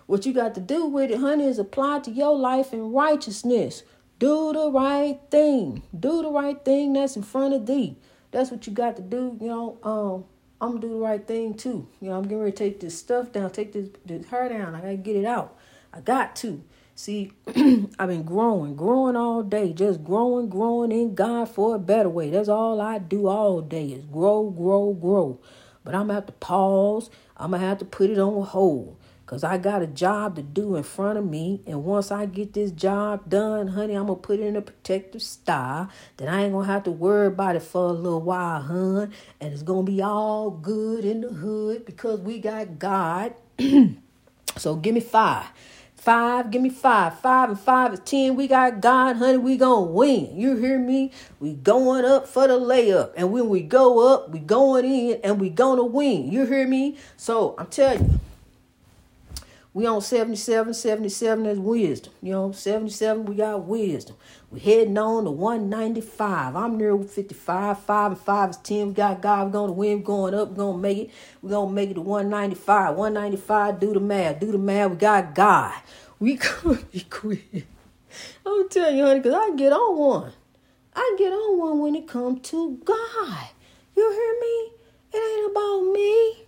What 0.07 0.25
you 0.25 0.33
got 0.33 0.55
to 0.55 0.61
do 0.61 0.85
with 0.85 1.11
it, 1.11 1.19
honey, 1.19 1.45
is 1.45 1.59
apply 1.59 1.99
to 1.99 2.11
your 2.11 2.35
life 2.35 2.73
in 2.73 2.91
righteousness. 2.91 3.83
Do 4.19 4.53
the 4.53 4.71
right 4.71 5.19
thing. 5.29 5.83
Do 5.97 6.23
the 6.23 6.31
right 6.31 6.63
thing 6.63 6.93
that's 6.93 7.15
in 7.15 7.23
front 7.23 7.53
of 7.53 7.65
thee. 7.65 7.97
That's 8.31 8.49
what 8.49 8.65
you 8.65 8.73
got 8.73 8.95
to 8.95 9.01
do. 9.01 9.37
You 9.39 9.47
know, 9.47 9.77
um, 9.83 10.25
I'm 10.59 10.71
gonna 10.71 10.81
do 10.81 10.89
the 10.89 10.95
right 10.95 11.25
thing 11.25 11.53
too. 11.53 11.87
You 12.01 12.09
know, 12.09 12.17
I'm 12.17 12.23
getting 12.23 12.39
ready 12.39 12.51
to 12.51 12.57
take 12.57 12.79
this 12.79 12.97
stuff 12.97 13.31
down, 13.31 13.51
take 13.51 13.73
this, 13.73 13.89
this 14.05 14.25
hair 14.27 14.49
down. 14.49 14.73
I 14.73 14.81
gotta 14.81 14.95
get 14.95 15.15
it 15.15 15.25
out. 15.25 15.55
I 15.93 15.99
got 15.99 16.35
to. 16.37 16.63
See, 16.95 17.31
I've 17.47 18.07
been 18.07 18.23
growing, 18.23 18.75
growing 18.75 19.15
all 19.15 19.43
day, 19.43 19.71
just 19.71 20.03
growing, 20.03 20.49
growing 20.49 20.91
in 20.91 21.13
God 21.13 21.47
for 21.47 21.75
a 21.75 21.79
better 21.79 22.09
way. 22.09 22.31
That's 22.31 22.49
all 22.49 22.81
I 22.81 22.97
do 22.97 23.27
all 23.27 23.61
day 23.61 23.89
is 23.89 24.05
grow, 24.05 24.49
grow, 24.49 24.93
grow. 24.93 25.39
But 25.83 25.93
I'm 25.93 26.07
gonna 26.07 26.15
have 26.15 26.25
to 26.25 26.33
pause. 26.33 27.11
I'm 27.35 27.51
gonna 27.51 27.63
have 27.63 27.77
to 27.79 27.85
put 27.85 28.09
it 28.09 28.17
on 28.17 28.43
hold. 28.43 28.97
Because 29.27 29.43
I 29.43 29.57
got 29.57 29.81
a 29.81 29.87
job 29.87 30.37
to 30.37 30.41
do 30.41 30.77
in 30.77 30.83
front 30.83 31.17
of 31.19 31.25
me. 31.25 31.59
And 31.67 31.83
once 31.83 32.11
I 32.11 32.27
get 32.27 32.53
this 32.53 32.71
job 32.71 33.29
done, 33.29 33.67
honey, 33.67 33.93
I'm 33.93 34.05
going 34.05 34.21
to 34.21 34.25
put 34.25 34.39
it 34.39 34.43
in 34.43 34.55
a 34.55 34.61
protective 34.61 35.21
style. 35.21 35.89
Then 36.15 36.29
I 36.29 36.43
ain't 36.43 36.53
going 36.53 36.65
to 36.65 36.71
have 36.71 36.83
to 36.83 36.91
worry 36.91 37.27
about 37.27 37.57
it 37.57 37.61
for 37.61 37.89
a 37.89 37.91
little 37.91 38.21
while, 38.21 38.61
hun. 38.61 39.11
And 39.41 39.51
it's 39.51 39.63
going 39.63 39.85
to 39.85 39.91
be 39.91 40.01
all 40.01 40.49
good 40.49 41.03
in 41.03 41.19
the 41.19 41.27
hood 41.27 41.85
because 41.85 42.21
we 42.21 42.39
got 42.39 42.79
God. 42.79 43.33
so 44.55 44.77
give 44.77 44.95
me 44.95 45.01
five. 45.01 45.47
Five, 45.97 46.49
give 46.49 46.61
me 46.61 46.69
five. 46.69 47.19
Five 47.19 47.49
and 47.49 47.59
five 47.59 47.91
is 47.95 47.99
ten. 47.99 48.37
We 48.37 48.47
got 48.47 48.79
God, 48.79 49.17
honey. 49.17 49.39
We 49.39 49.57
gonna 49.57 49.81
win. 49.81 50.37
You 50.39 50.55
hear 50.55 50.79
me? 50.79 51.11
We 51.41 51.53
going 51.53 52.05
up 52.05 52.29
for 52.29 52.47
the 52.47 52.57
layup. 52.57 53.11
And 53.17 53.33
when 53.33 53.49
we 53.49 53.61
go 53.61 54.13
up, 54.13 54.29
we 54.29 54.39
going 54.39 54.85
in 54.85 55.19
and 55.21 55.41
we 55.41 55.49
gonna 55.49 55.83
win. 55.83 56.31
You 56.31 56.45
hear 56.45 56.65
me? 56.65 56.97
So 57.17 57.55
I'm 57.57 57.65
telling 57.65 58.09
you. 58.09 58.19
We 59.77 59.85
on 59.85 60.01
77, 60.01 60.73
77 60.73 61.45
is 61.45 61.59
wisdom. 61.59 62.11
You 62.23 62.31
know, 62.31 62.51
77, 62.51 63.25
we 63.25 63.35
got 63.35 63.63
wisdom. 63.65 64.15
We 64.49 64.59
heading 64.59 64.97
on 64.97 65.25
to 65.25 65.29
195. 65.29 66.55
I'm 66.55 66.79
near 66.79 66.97
55. 66.97 67.77
5 67.81 68.11
and 68.13 68.19
5 68.19 68.49
is 68.49 68.57
10. 68.57 68.87
We 68.87 68.93
got 68.95 69.21
God. 69.21 69.45
We're 69.45 69.51
going 69.51 69.67
to 69.67 69.73
win. 69.73 69.97
We're 69.99 70.03
going 70.03 70.33
up. 70.33 70.49
We're 70.49 70.55
going 70.55 70.77
to 70.77 70.81
make 70.81 70.97
it. 70.97 71.11
We're 71.43 71.51
going 71.51 71.69
to 71.69 71.75
make 71.75 71.91
it 71.91 71.93
to 71.93 72.01
195. 72.01 72.95
195, 72.95 73.79
do 73.79 73.93
the 73.93 73.99
math. 73.99 74.39
Do 74.39 74.51
the 74.51 74.57
math. 74.57 74.89
We 74.89 74.97
got 74.97 75.35
God. 75.35 75.75
We 76.17 76.37
could 76.41 76.91
be 76.91 77.01
quit. 77.01 77.67
I'm 78.47 78.67
telling 78.69 78.97
you, 78.97 79.05
honey, 79.05 79.19
because 79.19 79.35
I 79.35 79.55
get 79.55 79.73
on 79.73 79.95
one. 79.95 80.33
I 80.95 81.15
get 81.19 81.31
on 81.31 81.59
one 81.59 81.79
when 81.81 81.93
it 81.93 82.07
comes 82.07 82.49
to 82.49 82.81
God. 82.83 83.49
You 83.95 84.11
hear 84.11 84.35
me? 84.41 84.71
It 85.13 85.39
ain't 85.39 85.51
about 85.51 85.81
me. 85.93 86.45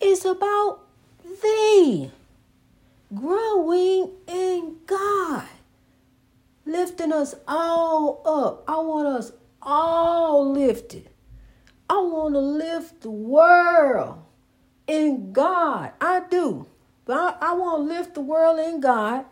It's 0.00 0.24
about 0.24 0.80
thee 1.40 2.10
growing 3.14 4.12
in 4.26 4.76
God, 4.86 5.46
lifting 6.64 7.12
us 7.12 7.34
all 7.46 8.22
up. 8.24 8.64
I 8.68 8.78
want 8.78 9.08
us 9.08 9.32
all 9.62 10.50
lifted. 10.52 11.08
I 11.88 11.98
want 11.98 12.34
to 12.34 12.40
lift 12.40 13.02
the 13.02 13.10
world 13.10 14.22
in 14.86 15.32
God. 15.32 15.92
I 16.00 16.22
do. 16.28 16.66
But 17.04 17.16
I, 17.16 17.50
I 17.50 17.52
want 17.54 17.88
to 17.88 17.94
lift 17.94 18.14
the 18.14 18.20
world 18.20 18.58
in 18.58 18.80
God. 18.80 19.24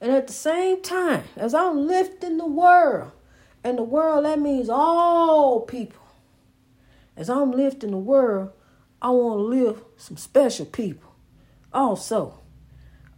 And 0.00 0.12
at 0.12 0.26
the 0.26 0.32
same 0.32 0.82
time, 0.82 1.24
as 1.36 1.54
I'm 1.54 1.86
lifting 1.86 2.38
the 2.38 2.46
world, 2.46 3.12
and 3.64 3.78
the 3.78 3.82
world, 3.82 4.24
that 4.24 4.40
means 4.40 4.68
all 4.68 5.60
people. 5.60 6.02
As 7.16 7.28
I'm 7.28 7.50
lifting 7.50 7.90
the 7.90 7.98
world, 7.98 8.52
I 9.02 9.10
want 9.10 9.38
to 9.38 9.42
lift 9.42 9.84
some 10.00 10.16
special 10.16 10.66
people 10.66 11.12
also. 11.72 12.38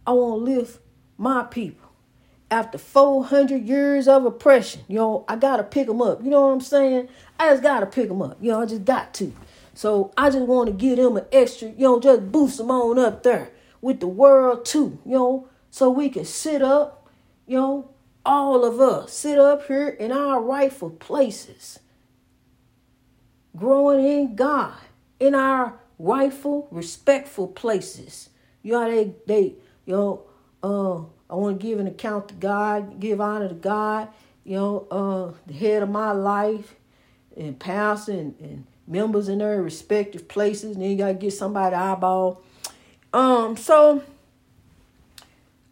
I 0.05 0.11
want 0.11 0.45
to 0.45 0.51
lift 0.51 0.79
my 1.17 1.43
people. 1.43 1.89
After 2.49 2.77
400 2.77 3.63
years 3.63 4.07
of 4.07 4.25
oppression, 4.25 4.81
you 4.87 4.97
know, 4.97 5.25
I 5.27 5.37
got 5.37 5.57
to 5.57 5.63
pick 5.63 5.87
them 5.87 6.01
up. 6.01 6.21
You 6.21 6.29
know 6.29 6.47
what 6.47 6.53
I'm 6.53 6.61
saying? 6.61 7.07
I 7.39 7.49
just 7.51 7.63
got 7.63 7.79
to 7.79 7.85
pick 7.85 8.09
them 8.09 8.21
up. 8.21 8.37
You 8.41 8.51
know, 8.51 8.61
I 8.61 8.65
just 8.65 8.83
got 8.83 9.13
to. 9.15 9.33
So 9.73 10.13
I 10.17 10.29
just 10.29 10.45
want 10.45 10.67
to 10.67 10.73
give 10.73 10.97
them 10.97 11.17
an 11.17 11.25
extra, 11.31 11.69
you 11.69 11.83
know, 11.83 11.99
just 11.99 12.31
boost 12.31 12.57
them 12.57 12.71
on 12.71 12.99
up 12.99 13.23
there 13.23 13.51
with 13.81 13.99
the 13.99 14.07
world 14.07 14.65
too, 14.65 14.99
you 15.05 15.13
know, 15.13 15.47
so 15.69 15.89
we 15.89 16.09
can 16.09 16.25
sit 16.25 16.61
up, 16.61 17.09
you 17.47 17.57
know, 17.57 17.89
all 18.25 18.63
of 18.63 18.79
us 18.79 19.13
sit 19.13 19.39
up 19.39 19.65
here 19.67 19.87
in 19.87 20.11
our 20.11 20.41
rightful 20.41 20.91
places, 20.91 21.79
growing 23.55 24.05
in 24.05 24.35
God, 24.35 24.77
in 25.19 25.33
our 25.33 25.79
rightful, 25.97 26.67
respectful 26.69 27.47
places. 27.47 28.29
You 28.61 28.73
know, 28.73 28.91
they 28.91 29.15
they 29.25 29.55
you 29.85 29.93
know, 29.93 30.23
uh, 30.63 30.99
I 31.29 31.35
want 31.35 31.59
to 31.59 31.65
give 31.65 31.79
an 31.79 31.87
account 31.87 32.27
to 32.29 32.33
God, 32.35 32.99
give 32.99 33.21
honor 33.21 33.47
to 33.47 33.55
God, 33.55 34.09
you 34.43 34.55
know, 34.55 34.87
uh, 34.91 35.37
the 35.47 35.53
head 35.53 35.83
of 35.83 35.89
my 35.89 36.11
life, 36.11 36.75
and 37.37 37.57
pastor 37.57 38.11
and, 38.11 38.35
and 38.39 38.65
members 38.87 39.29
in 39.29 39.39
their 39.39 39.61
respective 39.61 40.27
places. 40.27 40.75
And 40.75 40.83
then 40.83 40.91
you 40.91 40.97
got 40.97 41.07
to 41.07 41.13
get 41.13 41.33
somebody 41.33 41.75
eyeball. 41.75 42.41
Um, 43.13 43.57
so 43.57 44.03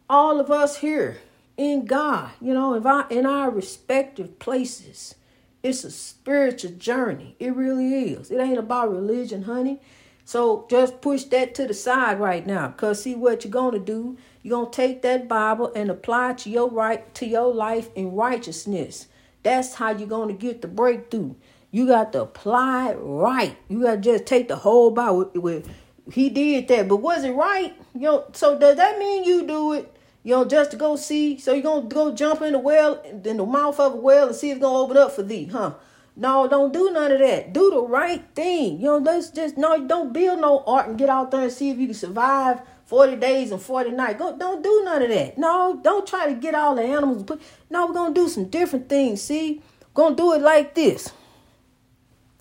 all 0.09 0.39
of 0.39 0.49
us 0.49 0.77
here 0.77 1.17
in 1.57 1.85
God, 1.85 2.31
you 2.41 2.53
know, 2.53 2.73
if 2.75 2.85
I, 2.85 3.05
in 3.09 3.25
our 3.25 3.49
respective 3.49 4.39
places, 4.39 5.15
it's 5.61 5.83
a 5.83 5.91
spiritual 5.91 6.71
journey. 6.71 7.35
It 7.39 7.53
really 7.53 8.13
is. 8.13 8.31
It 8.31 8.39
ain't 8.39 8.57
about 8.57 8.91
religion, 8.91 9.43
honey. 9.43 9.81
So 10.29 10.67
just 10.69 11.01
push 11.01 11.23
that 11.23 11.55
to 11.55 11.65
the 11.65 11.73
side 11.73 12.19
right 12.19 12.45
now. 12.45 12.67
Cause 12.77 13.01
see 13.01 13.15
what 13.15 13.43
you're 13.43 13.49
gonna 13.49 13.79
do. 13.79 14.15
You're 14.43 14.59
gonna 14.59 14.69
take 14.69 15.01
that 15.01 15.27
Bible 15.27 15.73
and 15.75 15.89
apply 15.89 16.33
to 16.33 16.51
your 16.51 16.69
right 16.69 17.11
to 17.15 17.25
your 17.25 17.51
life 17.51 17.89
in 17.95 18.11
righteousness. 18.11 19.07
That's 19.41 19.73
how 19.73 19.89
you're 19.89 20.07
gonna 20.07 20.33
get 20.33 20.61
the 20.61 20.67
breakthrough. 20.67 21.33
You 21.71 21.87
got 21.87 22.13
to 22.13 22.21
apply 22.21 22.91
it 22.91 22.97
right. 23.01 23.57
You 23.69 23.81
gotta 23.81 23.97
just 23.97 24.27
take 24.27 24.49
the 24.49 24.57
whole 24.57 24.91
Bible. 24.91 25.31
With 25.33 25.67
he 26.13 26.29
did 26.29 26.67
that, 26.67 26.87
but 26.87 26.97
was 26.97 27.23
it 27.23 27.31
right? 27.31 27.75
You 27.95 28.01
know. 28.01 28.25
So 28.33 28.55
does 28.55 28.77
that 28.77 28.99
mean 28.99 29.23
you 29.23 29.47
do 29.47 29.73
it? 29.73 29.91
You 30.21 30.35
know, 30.35 30.45
just 30.45 30.69
to 30.69 30.77
go 30.77 30.95
see. 30.95 31.39
So 31.39 31.53
you're 31.53 31.63
gonna 31.63 31.87
go 31.87 32.13
jump 32.13 32.43
in 32.43 32.53
the 32.53 32.59
well, 32.59 33.01
in 33.01 33.37
the 33.37 33.45
mouth 33.47 33.79
of 33.79 33.93
a 33.93 33.97
well, 33.97 34.27
and 34.27 34.35
see 34.35 34.51
if 34.51 34.57
it's 34.57 34.63
gonna 34.63 34.77
open 34.77 34.95
up 34.95 35.11
for 35.11 35.23
thee, 35.23 35.45
huh? 35.45 35.73
No, 36.19 36.49
don't 36.49 36.73
do 36.73 36.91
none 36.91 37.13
of 37.13 37.19
that. 37.19 37.53
Do 37.53 37.69
the 37.69 37.81
right 37.81 38.21
thing. 38.35 38.81
You 38.81 38.87
know, 38.87 38.97
let's 38.97 39.29
just 39.29 39.57
no, 39.57 39.87
don't 39.87 40.11
build 40.11 40.41
no 40.41 40.65
art 40.67 40.89
and 40.89 40.97
get 40.97 41.07
out 41.07 41.31
there 41.31 41.43
and 41.43 41.51
see 41.51 41.69
if 41.69 41.77
you 41.77 41.85
can 41.85 41.95
survive 41.95 42.59
40 42.87 43.15
days 43.15 43.53
and 43.53 43.61
40 43.61 43.91
nights. 43.91 44.19
Go, 44.19 44.35
don't 44.37 44.61
do 44.61 44.81
none 44.83 45.01
of 45.01 45.07
that. 45.07 45.37
No, 45.37 45.79
don't 45.81 46.05
try 46.05 46.27
to 46.27 46.33
get 46.33 46.55
all 46.55 46.75
the 46.75 46.81
animals. 46.81 47.23
Put, 47.23 47.41
no, 47.69 47.85
we're 47.87 47.93
gonna 47.93 48.13
do 48.13 48.27
some 48.27 48.49
different 48.49 48.89
things. 48.89 49.21
See, 49.21 49.61
we're 49.95 50.03
gonna 50.03 50.17
do 50.17 50.33
it 50.33 50.41
like 50.41 50.75
this. 50.75 51.13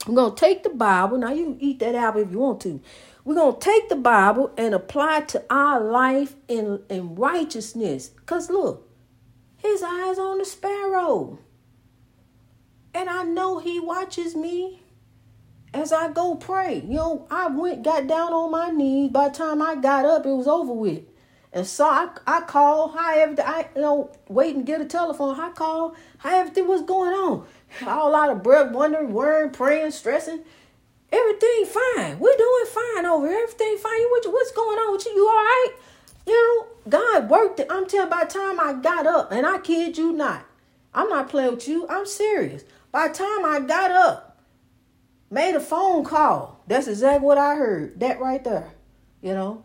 We're 0.08 0.16
gonna 0.16 0.34
take 0.34 0.64
the 0.64 0.70
Bible. 0.70 1.16
Now 1.16 1.32
you 1.32 1.56
eat 1.60 1.78
that 1.78 1.94
apple 1.94 2.22
if 2.22 2.32
you 2.32 2.40
want 2.40 2.60
to. 2.62 2.80
We're 3.24 3.36
gonna 3.36 3.60
take 3.60 3.88
the 3.88 3.94
Bible 3.94 4.50
and 4.56 4.74
apply 4.74 5.20
to 5.20 5.44
our 5.50 5.80
life 5.80 6.34
in, 6.48 6.80
in 6.88 7.14
righteousness. 7.14 8.10
Cause 8.26 8.50
look, 8.50 8.90
his 9.58 9.84
eyes 9.84 10.18
on 10.18 10.38
the 10.38 10.44
sparrow. 10.44 11.38
And 12.98 13.08
I 13.08 13.22
know 13.22 13.60
he 13.60 13.78
watches 13.78 14.34
me 14.34 14.80
as 15.72 15.92
I 15.92 16.10
go 16.10 16.34
pray. 16.34 16.82
You 16.84 16.96
know, 16.96 17.28
I 17.30 17.46
went, 17.46 17.84
got 17.84 18.08
down 18.08 18.32
on 18.32 18.50
my 18.50 18.70
knees. 18.70 19.12
By 19.12 19.28
the 19.28 19.36
time 19.36 19.62
I 19.62 19.76
got 19.76 20.04
up, 20.04 20.26
it 20.26 20.32
was 20.32 20.48
over 20.48 20.72
with. 20.72 21.04
And 21.52 21.64
so 21.64 21.84
I, 21.84 22.08
I 22.26 22.40
called, 22.40 22.96
how 22.96 23.14
everything, 23.16 23.44
I, 23.46 23.68
you 23.76 23.82
know, 23.82 24.10
wait 24.28 24.56
and 24.56 24.66
get 24.66 24.80
a 24.80 24.84
telephone. 24.84 25.38
I 25.38 25.50
called, 25.50 25.94
how 26.18 26.40
everything 26.40 26.66
was 26.66 26.82
going 26.82 27.12
on. 27.12 27.46
All 27.86 28.16
out 28.16 28.30
of 28.30 28.42
breath, 28.42 28.72
wondering, 28.72 29.12
worrying, 29.12 29.52
praying, 29.52 29.92
stressing. 29.92 30.40
Everything 31.12 31.66
fine. 31.66 32.18
We're 32.18 32.36
doing 32.36 32.66
fine 32.66 33.06
over 33.06 33.28
here. 33.28 33.44
Everything 33.44 33.76
fine. 33.78 34.00
What's 34.10 34.50
going 34.50 34.76
on 34.76 34.92
with 34.94 35.06
you? 35.06 35.12
You 35.12 35.28
all 35.28 35.36
right? 35.36 35.70
You 36.26 36.32
know, 36.32 36.90
God 36.90 37.30
worked 37.30 37.60
it. 37.60 37.68
I'm 37.70 37.86
telling 37.86 38.10
by 38.10 38.24
the 38.24 38.30
time 38.32 38.58
I 38.58 38.72
got 38.72 39.06
up, 39.06 39.30
and 39.30 39.46
I 39.46 39.58
kid 39.58 39.96
you 39.96 40.12
not, 40.12 40.44
I'm 40.92 41.08
not 41.08 41.28
playing 41.28 41.52
with 41.52 41.68
you. 41.68 41.86
I'm 41.88 42.04
serious. 42.04 42.64
By 42.90 43.08
the 43.08 43.14
time 43.14 43.44
I 43.44 43.60
got 43.60 43.90
up, 43.90 44.40
made 45.30 45.54
a 45.54 45.60
phone 45.60 46.04
call, 46.04 46.62
that's 46.66 46.88
exactly 46.88 47.26
what 47.26 47.38
I 47.38 47.54
heard. 47.54 48.00
That 48.00 48.20
right 48.20 48.42
there. 48.42 48.72
You 49.20 49.34
know? 49.34 49.64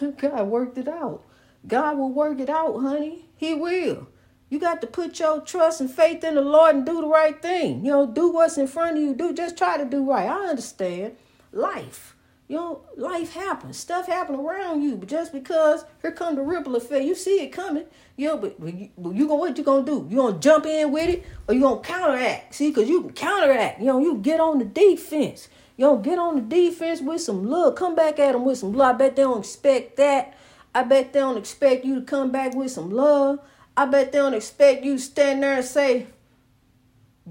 God 0.18 0.48
worked 0.48 0.78
it 0.78 0.88
out. 0.88 1.22
God 1.66 1.98
will 1.98 2.12
work 2.12 2.40
it 2.40 2.50
out, 2.50 2.80
honey. 2.80 3.26
He 3.36 3.54
will. 3.54 4.08
You 4.48 4.58
got 4.58 4.80
to 4.80 4.86
put 4.86 5.18
your 5.20 5.40
trust 5.40 5.80
and 5.80 5.90
faith 5.90 6.24
in 6.24 6.34
the 6.34 6.40
Lord 6.40 6.74
and 6.74 6.86
do 6.86 7.00
the 7.00 7.06
right 7.06 7.40
thing. 7.40 7.84
You 7.84 7.92
know, 7.92 8.06
do 8.06 8.30
what's 8.32 8.58
in 8.58 8.66
front 8.66 8.96
of 8.96 9.02
you. 9.02 9.14
Do 9.14 9.32
just 9.32 9.56
try 9.56 9.78
to 9.78 9.84
do 9.84 10.04
right. 10.04 10.28
I 10.28 10.48
understand. 10.48 11.16
Life. 11.52 12.16
You 12.50 12.56
know, 12.56 12.80
life 12.96 13.32
happens. 13.32 13.76
Stuff 13.76 14.08
happen 14.08 14.34
around 14.34 14.82
you. 14.82 14.96
But 14.96 15.08
just 15.08 15.32
because 15.32 15.84
here 16.02 16.10
come 16.10 16.34
the 16.34 16.42
ripple 16.42 16.74
effect, 16.74 17.04
you 17.04 17.14
see 17.14 17.44
it 17.44 17.52
coming. 17.52 17.84
Know, 18.18 18.38
but, 18.38 18.60
but 18.60 18.74
you, 18.74 18.88
but 18.98 19.10
you 19.10 19.28
gonna 19.28 19.38
what 19.38 19.56
you 19.56 19.62
gonna 19.62 19.86
do? 19.86 20.04
You 20.10 20.16
gonna 20.16 20.38
jump 20.40 20.66
in 20.66 20.90
with 20.90 21.10
it 21.10 21.24
or 21.46 21.54
you 21.54 21.60
gonna 21.60 21.80
counteract? 21.80 22.52
See, 22.52 22.72
cause 22.72 22.88
you 22.88 23.02
can 23.02 23.12
counteract. 23.12 23.78
You 23.78 23.86
know, 23.86 24.00
you 24.00 24.16
get 24.16 24.40
on 24.40 24.58
the 24.58 24.64
defense. 24.64 25.48
You 25.76 25.84
know, 25.84 25.98
get 25.98 26.18
on 26.18 26.34
the 26.34 26.40
defense 26.40 27.00
with 27.00 27.20
some 27.20 27.48
love. 27.48 27.76
Come 27.76 27.94
back 27.94 28.18
at 28.18 28.32
them 28.32 28.44
with 28.44 28.58
some 28.58 28.72
love. 28.72 28.96
I 28.96 28.98
bet 28.98 29.14
they 29.14 29.22
don't 29.22 29.38
expect 29.38 29.96
that. 29.98 30.36
I 30.74 30.82
bet 30.82 31.12
they 31.12 31.20
don't 31.20 31.38
expect 31.38 31.84
you 31.84 32.00
to 32.00 32.02
come 32.02 32.32
back 32.32 32.56
with 32.56 32.72
some 32.72 32.90
love. 32.90 33.38
I 33.76 33.86
bet 33.86 34.10
they 34.10 34.18
don't 34.18 34.34
expect 34.34 34.84
you 34.84 34.96
to 34.96 35.00
stand 35.00 35.44
there 35.44 35.54
and 35.54 35.64
say, 35.64 36.08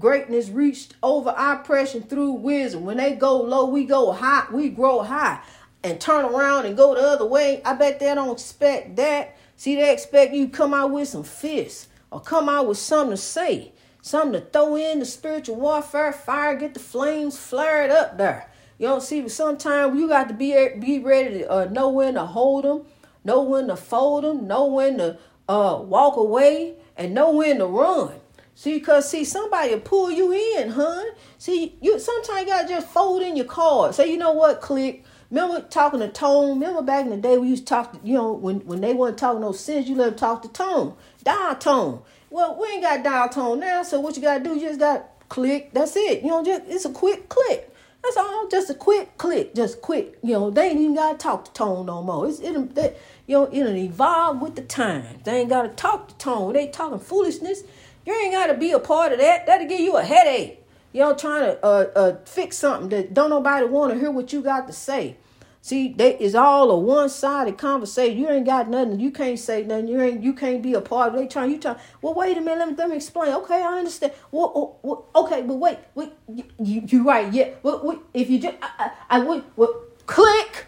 Greatness 0.00 0.48
reached 0.48 0.94
over 1.02 1.34
oppression 1.36 2.02
through 2.02 2.32
wisdom. 2.32 2.86
When 2.86 2.96
they 2.96 3.14
go 3.14 3.40
low, 3.40 3.66
we 3.66 3.84
go 3.84 4.12
high, 4.12 4.46
we 4.50 4.70
grow 4.70 5.02
high 5.02 5.40
and 5.84 6.00
turn 6.00 6.24
around 6.24 6.64
and 6.64 6.76
go 6.76 6.94
the 6.94 7.02
other 7.02 7.26
way. 7.26 7.60
I 7.64 7.74
bet 7.74 8.00
they 8.00 8.14
don't 8.14 8.32
expect 8.32 8.96
that. 8.96 9.36
See, 9.56 9.76
they 9.76 9.92
expect 9.92 10.32
you 10.32 10.48
come 10.48 10.72
out 10.72 10.90
with 10.90 11.08
some 11.08 11.22
fists 11.22 11.88
or 12.10 12.18
come 12.18 12.48
out 12.48 12.66
with 12.66 12.78
something 12.78 13.10
to 13.10 13.16
say, 13.18 13.72
something 14.00 14.40
to 14.40 14.46
throw 14.46 14.76
in 14.76 15.00
the 15.00 15.04
spiritual 15.04 15.56
warfare 15.56 16.14
fire, 16.14 16.56
get 16.56 16.72
the 16.72 16.80
flames 16.80 17.38
flared 17.38 17.90
up 17.90 18.16
there. 18.16 18.50
You 18.78 18.86
don't 18.86 19.02
see, 19.02 19.20
but 19.20 19.30
sometimes 19.30 19.98
you 19.98 20.08
got 20.08 20.28
to 20.28 20.34
be 20.34 20.54
be 20.78 20.98
ready 20.98 21.40
to 21.40 21.52
uh, 21.52 21.64
know 21.66 21.90
when 21.90 22.14
to 22.14 22.24
hold 22.24 22.64
them, 22.64 22.86
know 23.22 23.42
when 23.42 23.68
to 23.68 23.76
fold 23.76 24.24
them, 24.24 24.46
know 24.46 24.64
when 24.64 24.96
to 24.96 25.18
uh, 25.46 25.78
walk 25.82 26.16
away, 26.16 26.76
and 26.96 27.12
know 27.12 27.32
when 27.32 27.58
to 27.58 27.66
run. 27.66 28.19
See, 28.60 28.78
cause 28.78 29.08
see, 29.08 29.24
somebody 29.24 29.74
pull 29.78 30.10
you 30.10 30.32
in, 30.32 30.72
hun. 30.72 31.06
See, 31.38 31.78
you 31.80 31.98
sometimes 31.98 32.40
you 32.42 32.46
gotta 32.46 32.68
just 32.68 32.88
fold 32.88 33.22
in 33.22 33.34
your 33.34 33.46
cards. 33.46 33.96
Say, 33.96 34.12
you 34.12 34.18
know 34.18 34.32
what, 34.32 34.60
click. 34.60 35.02
Remember 35.30 35.62
talking 35.62 36.00
to 36.00 36.08
Tone? 36.08 36.60
Remember 36.60 36.82
back 36.82 37.06
in 37.06 37.10
the 37.10 37.16
day 37.16 37.38
we 37.38 37.48
used 37.48 37.66
to 37.66 37.70
talk, 37.70 37.92
to, 37.94 37.98
you 38.06 38.12
know, 38.12 38.34
when, 38.34 38.60
when 38.66 38.82
they 38.82 38.92
weren't 38.92 39.16
talking 39.16 39.40
no 39.40 39.52
sense, 39.52 39.88
you 39.88 39.96
let 39.96 40.10
them 40.10 40.18
talk 40.18 40.42
to 40.42 40.48
Tone. 40.48 40.94
Dial 41.24 41.54
Tone. 41.54 42.02
Well, 42.28 42.58
we 42.60 42.68
ain't 42.68 42.82
got 42.82 43.02
dial 43.02 43.30
Tone 43.30 43.60
now, 43.60 43.82
so 43.82 43.98
what 43.98 44.14
you 44.16 44.22
gotta 44.22 44.44
do, 44.44 44.54
you 44.54 44.68
just 44.68 44.78
gotta 44.78 45.04
click. 45.30 45.72
That's 45.72 45.96
it. 45.96 46.20
You 46.20 46.28
know, 46.28 46.44
just 46.44 46.64
it's 46.66 46.84
a 46.84 46.92
quick 46.92 47.30
click. 47.30 47.74
That's 48.02 48.18
all. 48.18 48.46
Just 48.50 48.68
a 48.68 48.74
quick 48.74 49.16
click. 49.16 49.54
Just 49.54 49.80
quick. 49.80 50.18
You 50.22 50.34
know, 50.34 50.50
they 50.50 50.68
ain't 50.68 50.80
even 50.80 50.96
gotta 50.96 51.16
talk 51.16 51.46
to 51.46 51.52
Tone 51.54 51.86
no 51.86 52.02
more. 52.02 52.28
It's 52.28 52.40
it, 52.40 52.74
they, 52.74 52.94
you 53.26 53.36
know, 53.36 53.48
it'll 53.50 53.74
evolve 53.74 54.42
with 54.42 54.56
the 54.56 54.62
time. 54.62 55.20
They 55.24 55.40
ain't 55.40 55.48
gotta 55.48 55.70
talk 55.70 56.08
to 56.08 56.14
Tone. 56.16 56.52
They 56.52 56.68
talking 56.68 56.98
foolishness. 56.98 57.62
You 58.06 58.14
ain't 58.14 58.32
got 58.32 58.46
to 58.46 58.54
be 58.54 58.72
a 58.72 58.78
part 58.78 59.12
of 59.12 59.18
that. 59.18 59.46
That'll 59.46 59.68
give 59.68 59.80
you 59.80 59.96
a 59.96 60.02
headache. 60.02 60.64
You 60.92 61.00
know, 61.00 61.14
trying 61.14 61.42
to 61.42 61.64
uh, 61.64 61.90
uh, 61.94 62.16
fix 62.24 62.56
something 62.56 62.88
that 62.88 63.14
don't 63.14 63.30
nobody 63.30 63.66
want 63.66 63.92
to 63.92 63.98
hear 63.98 64.10
what 64.10 64.32
you 64.32 64.42
got 64.42 64.66
to 64.66 64.72
say. 64.72 65.16
See, 65.62 65.92
they 65.92 66.16
is 66.18 66.34
all 66.34 66.70
a 66.70 66.78
one-sided 66.78 67.58
conversation. 67.58 68.16
You 68.18 68.30
ain't 68.30 68.46
got 68.46 68.68
nothing. 68.68 68.98
You 68.98 69.10
can't 69.10 69.38
say 69.38 69.62
nothing. 69.62 69.88
You 69.88 70.00
ain't. 70.00 70.22
You 70.22 70.32
can't 70.32 70.62
be 70.62 70.72
a 70.72 70.80
part 70.80 71.12
of. 71.12 71.20
They 71.20 71.26
trying. 71.26 71.50
You 71.50 71.58
trying. 71.58 71.76
Well, 72.00 72.14
wait 72.14 72.36
a 72.38 72.40
minute. 72.40 72.58
Let 72.58 72.68
me, 72.70 72.74
let 72.76 72.88
me 72.88 72.96
explain. 72.96 73.34
Okay, 73.34 73.62
I 73.62 73.78
understand. 73.78 74.14
Well, 74.32 74.52
well, 74.54 74.78
well 74.82 75.24
okay, 75.24 75.42
but 75.42 75.56
wait, 75.56 75.78
wait. 75.94 76.12
You, 76.28 76.44
you 76.58 77.06
right? 77.06 77.30
Yeah. 77.30 77.50
Well, 77.62 77.82
wait, 77.84 77.98
if 78.14 78.30
you 78.30 78.40
just, 78.40 78.56
I, 78.62 78.70
I, 78.78 78.92
I 79.10 79.18
would. 79.20 79.44
Well, 79.56 79.84
click. 80.06 80.66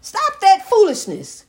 Stop 0.00 0.40
that 0.40 0.68
foolishness. 0.68 1.46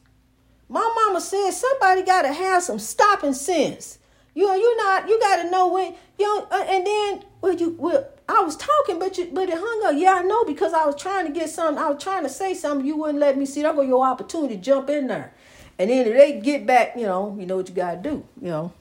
My 0.70 0.80
mama 0.96 1.20
said 1.20 1.52
somebody 1.52 2.04
got 2.04 2.22
to 2.22 2.34
have 2.34 2.64
some 2.64 2.80
stopping 2.80 3.34
sense. 3.34 4.00
You 4.36 4.48
you're 4.48 4.78
not 4.78 5.08
you 5.08 5.20
got 5.20 5.44
to 5.44 5.50
know 5.50 5.70
when 5.70 5.96
you 6.20 6.48
uh, 6.52 6.66
and 6.68 6.86
then 6.86 7.24
well 7.42 7.54
you 7.54 7.76
well 7.80 8.08
I 8.28 8.42
was 8.42 8.58
talking 8.58 9.00
but 9.00 9.18
you 9.18 9.30
but 9.32 9.50
it 9.50 9.58
hung 9.58 9.82
up. 9.86 9.96
Yeah, 10.00 10.16
I 10.16 10.24
know 10.24 10.44
because 10.44 10.74
I 10.74 10.86
was 10.86 10.96
trying 10.96 11.26
to 11.26 11.32
get 11.32 11.50
something. 11.50 11.82
I 11.82 11.90
was 11.90 12.04
trying 12.04 12.24
to 12.24 12.30
say 12.30 12.54
something. 12.54 12.86
You 12.86 12.98
wouldn't 12.98 13.20
let 13.20 13.38
me 13.38 13.46
see. 13.46 13.62
That 13.62 13.76
go 13.76 13.82
your 13.82 14.06
opportunity 14.06 14.58
jump 14.58 14.90
in 14.90 15.08
there, 15.08 15.34
and 15.80 15.90
then 15.90 16.06
if 16.08 16.14
they 16.14 16.40
get 16.40 16.66
back, 16.66 16.94
you 16.98 17.04
know, 17.04 17.36
you 17.40 17.46
know 17.46 17.58
what 17.58 17.70
you 17.70 17.76
got 17.76 18.04
to 18.04 18.10
do. 18.10 18.26
You 18.42 18.50
know, 18.50 18.74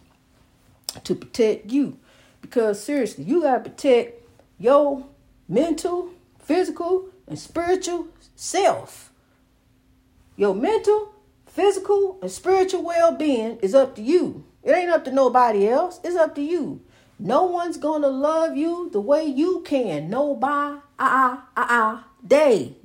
to 1.04 1.14
protect 1.14 1.70
you, 1.70 1.98
because 2.40 2.82
seriously, 2.82 3.24
you 3.24 3.42
got 3.42 3.62
to 3.62 3.70
protect 3.70 4.22
your 4.58 5.06
mental, 5.48 6.10
physical, 6.40 7.10
and 7.28 7.38
spiritual 7.38 8.08
self. 8.34 9.12
Your 10.36 10.54
mental, 10.54 11.14
physical, 11.46 12.18
and 12.22 12.30
spiritual 12.30 12.82
well 12.82 13.14
being 13.14 13.58
is 13.58 13.74
up 13.74 13.94
to 13.96 14.02
you. 14.02 14.44
It 14.64 14.72
ain't 14.72 14.90
up 14.90 15.04
to 15.04 15.12
nobody 15.12 15.68
else. 15.68 16.00
It's 16.02 16.16
up 16.16 16.34
to 16.36 16.42
you. 16.42 16.80
No 17.18 17.44
one's 17.44 17.76
gonna 17.76 18.08
love 18.08 18.56
you 18.56 18.88
the 18.90 19.00
way 19.00 19.24
you 19.24 19.62
can. 19.64 20.10
Nobody, 20.10 20.80
ah, 20.98 21.44
ah, 21.56 21.66
ah, 21.68 22.08
day. 22.26 22.76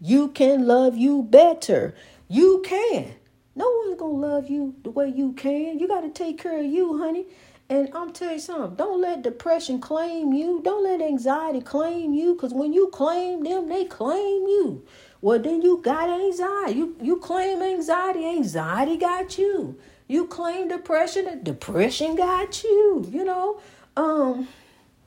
You 0.00 0.28
can 0.28 0.66
love 0.66 0.96
you 0.96 1.22
better. 1.22 1.94
You 2.28 2.62
can. 2.64 3.14
No 3.54 3.70
one's 3.84 3.98
gonna 3.98 4.12
love 4.12 4.50
you 4.50 4.74
the 4.82 4.90
way 4.90 5.08
you 5.08 5.32
can. 5.32 5.78
You 5.78 5.86
gotta 5.86 6.10
take 6.10 6.38
care 6.42 6.58
of 6.58 6.66
you, 6.66 6.98
honey. 6.98 7.26
And 7.68 7.90
I'm 7.94 8.12
tell 8.12 8.32
you 8.32 8.38
something. 8.38 8.76
Don't 8.76 9.00
let 9.00 9.22
depression 9.22 9.80
claim 9.80 10.32
you. 10.32 10.60
Don't 10.62 10.84
let 10.84 11.00
anxiety 11.00 11.60
claim 11.60 12.14
you. 12.14 12.34
Cause 12.36 12.54
when 12.54 12.72
you 12.72 12.88
claim 12.88 13.42
them, 13.42 13.68
they 13.68 13.84
claim 13.84 14.46
you. 14.46 14.84
Well, 15.20 15.38
then 15.40 15.62
you 15.62 15.80
got 15.82 16.08
anxiety. 16.08 16.78
You 16.78 16.96
you 17.00 17.16
claim 17.16 17.62
anxiety. 17.62 18.24
Anxiety 18.24 18.96
got 18.96 19.36
you. 19.38 19.78
You 20.08 20.26
claim 20.26 20.68
depression, 20.68 21.26
and 21.26 21.42
depression 21.42 22.14
got 22.14 22.62
you. 22.62 23.08
You 23.10 23.24
know, 23.24 23.60
um, 23.96 24.48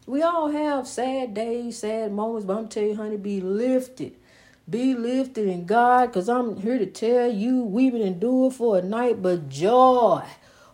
we 0.06 0.22
all 0.22 0.52
have 0.52 0.88
sad 0.88 1.34
days, 1.34 1.80
sad 1.80 2.12
moments, 2.12 2.46
but 2.46 2.58
I'm 2.58 2.68
telling 2.68 2.90
you, 2.90 2.96
honey, 2.96 3.18
be 3.18 3.40
lifted. 3.40 4.16
Be 4.70 4.94
lifted 4.94 5.48
in 5.48 5.66
God, 5.66 6.08
because 6.08 6.30
I'm 6.30 6.62
here 6.62 6.78
to 6.78 6.86
tell 6.86 7.32
you, 7.32 7.64
weeping 7.64 8.02
endure 8.02 8.52
for 8.52 8.78
a 8.78 8.82
night, 8.82 9.22
but 9.22 9.50
joy, 9.50 10.24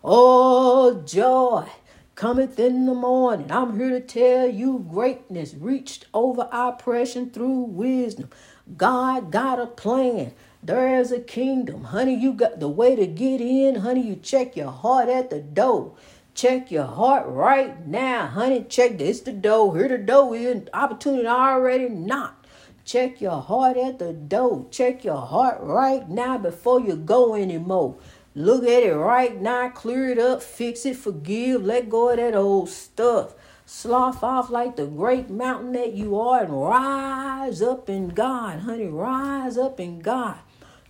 oh, 0.03 1.01
joy 1.05 1.67
cometh 2.15 2.57
in 2.59 2.85
the 2.85 2.93
morning. 2.93 3.51
I'm 3.51 3.77
here 3.77 3.89
to 3.89 4.01
tell 4.01 4.47
you 4.47 4.85
greatness 4.89 5.53
reached 5.53 6.07
over 6.13 6.47
oppression 6.51 7.29
through 7.29 7.63
wisdom. 7.65 8.29
God 8.75 9.31
got 9.31 9.59
a 9.59 9.67
plan. 9.67 10.33
There 10.65 10.99
is 10.99 11.11
a 11.11 11.19
kingdom. 11.19 11.83
Honey, 11.83 12.15
you 12.15 12.33
got 12.33 12.59
the 12.59 12.67
way 12.67 12.95
to 12.95 13.05
get 13.05 13.39
in. 13.39 13.75
Honey, 13.75 14.01
you 14.01 14.15
check 14.15 14.57
your 14.57 14.71
heart 14.71 15.09
at 15.09 15.29
the 15.29 15.39
door. 15.39 15.93
Check 16.33 16.71
your 16.71 16.85
heart 16.87 17.27
right 17.27 17.85
now, 17.85 18.25
honey. 18.25 18.65
Check 18.67 18.97
this 18.97 19.19
the 19.19 19.31
door. 19.31 19.77
Here 19.77 19.87
the 19.87 19.99
door 19.99 20.35
is. 20.35 20.63
Opportunity 20.73 21.27
already 21.27 21.87
knocked. 21.87 22.47
Check 22.83 23.21
your 23.21 23.43
heart 23.43 23.77
at 23.77 23.99
the 23.99 24.11
door. 24.11 24.65
Check 24.71 25.03
your 25.03 25.21
heart 25.21 25.59
right 25.61 26.09
now 26.09 26.39
before 26.39 26.81
you 26.81 26.95
go 26.95 27.35
anymore. 27.35 27.97
Look 28.33 28.63
at 28.63 28.81
it 28.81 28.95
right 28.95 29.39
now. 29.39 29.69
Clear 29.69 30.09
it 30.09 30.17
up. 30.17 30.41
Fix 30.41 30.83
it. 30.87 30.95
Forgive. 30.95 31.63
Let 31.63 31.91
go 31.91 32.09
of 32.09 32.17
that 32.17 32.33
old 32.33 32.69
stuff. 32.69 33.35
Slough 33.67 34.23
off 34.23 34.49
like 34.49 34.77
the 34.77 34.87
great 34.87 35.29
mountain 35.29 35.73
that 35.73 35.93
you 35.93 36.19
are 36.19 36.43
and 36.43 36.59
rise 36.59 37.61
up 37.61 37.87
in 37.87 38.09
God, 38.09 38.59
honey. 38.59 38.87
Rise 38.87 39.57
up 39.57 39.79
in 39.79 39.99
God. 39.99 40.37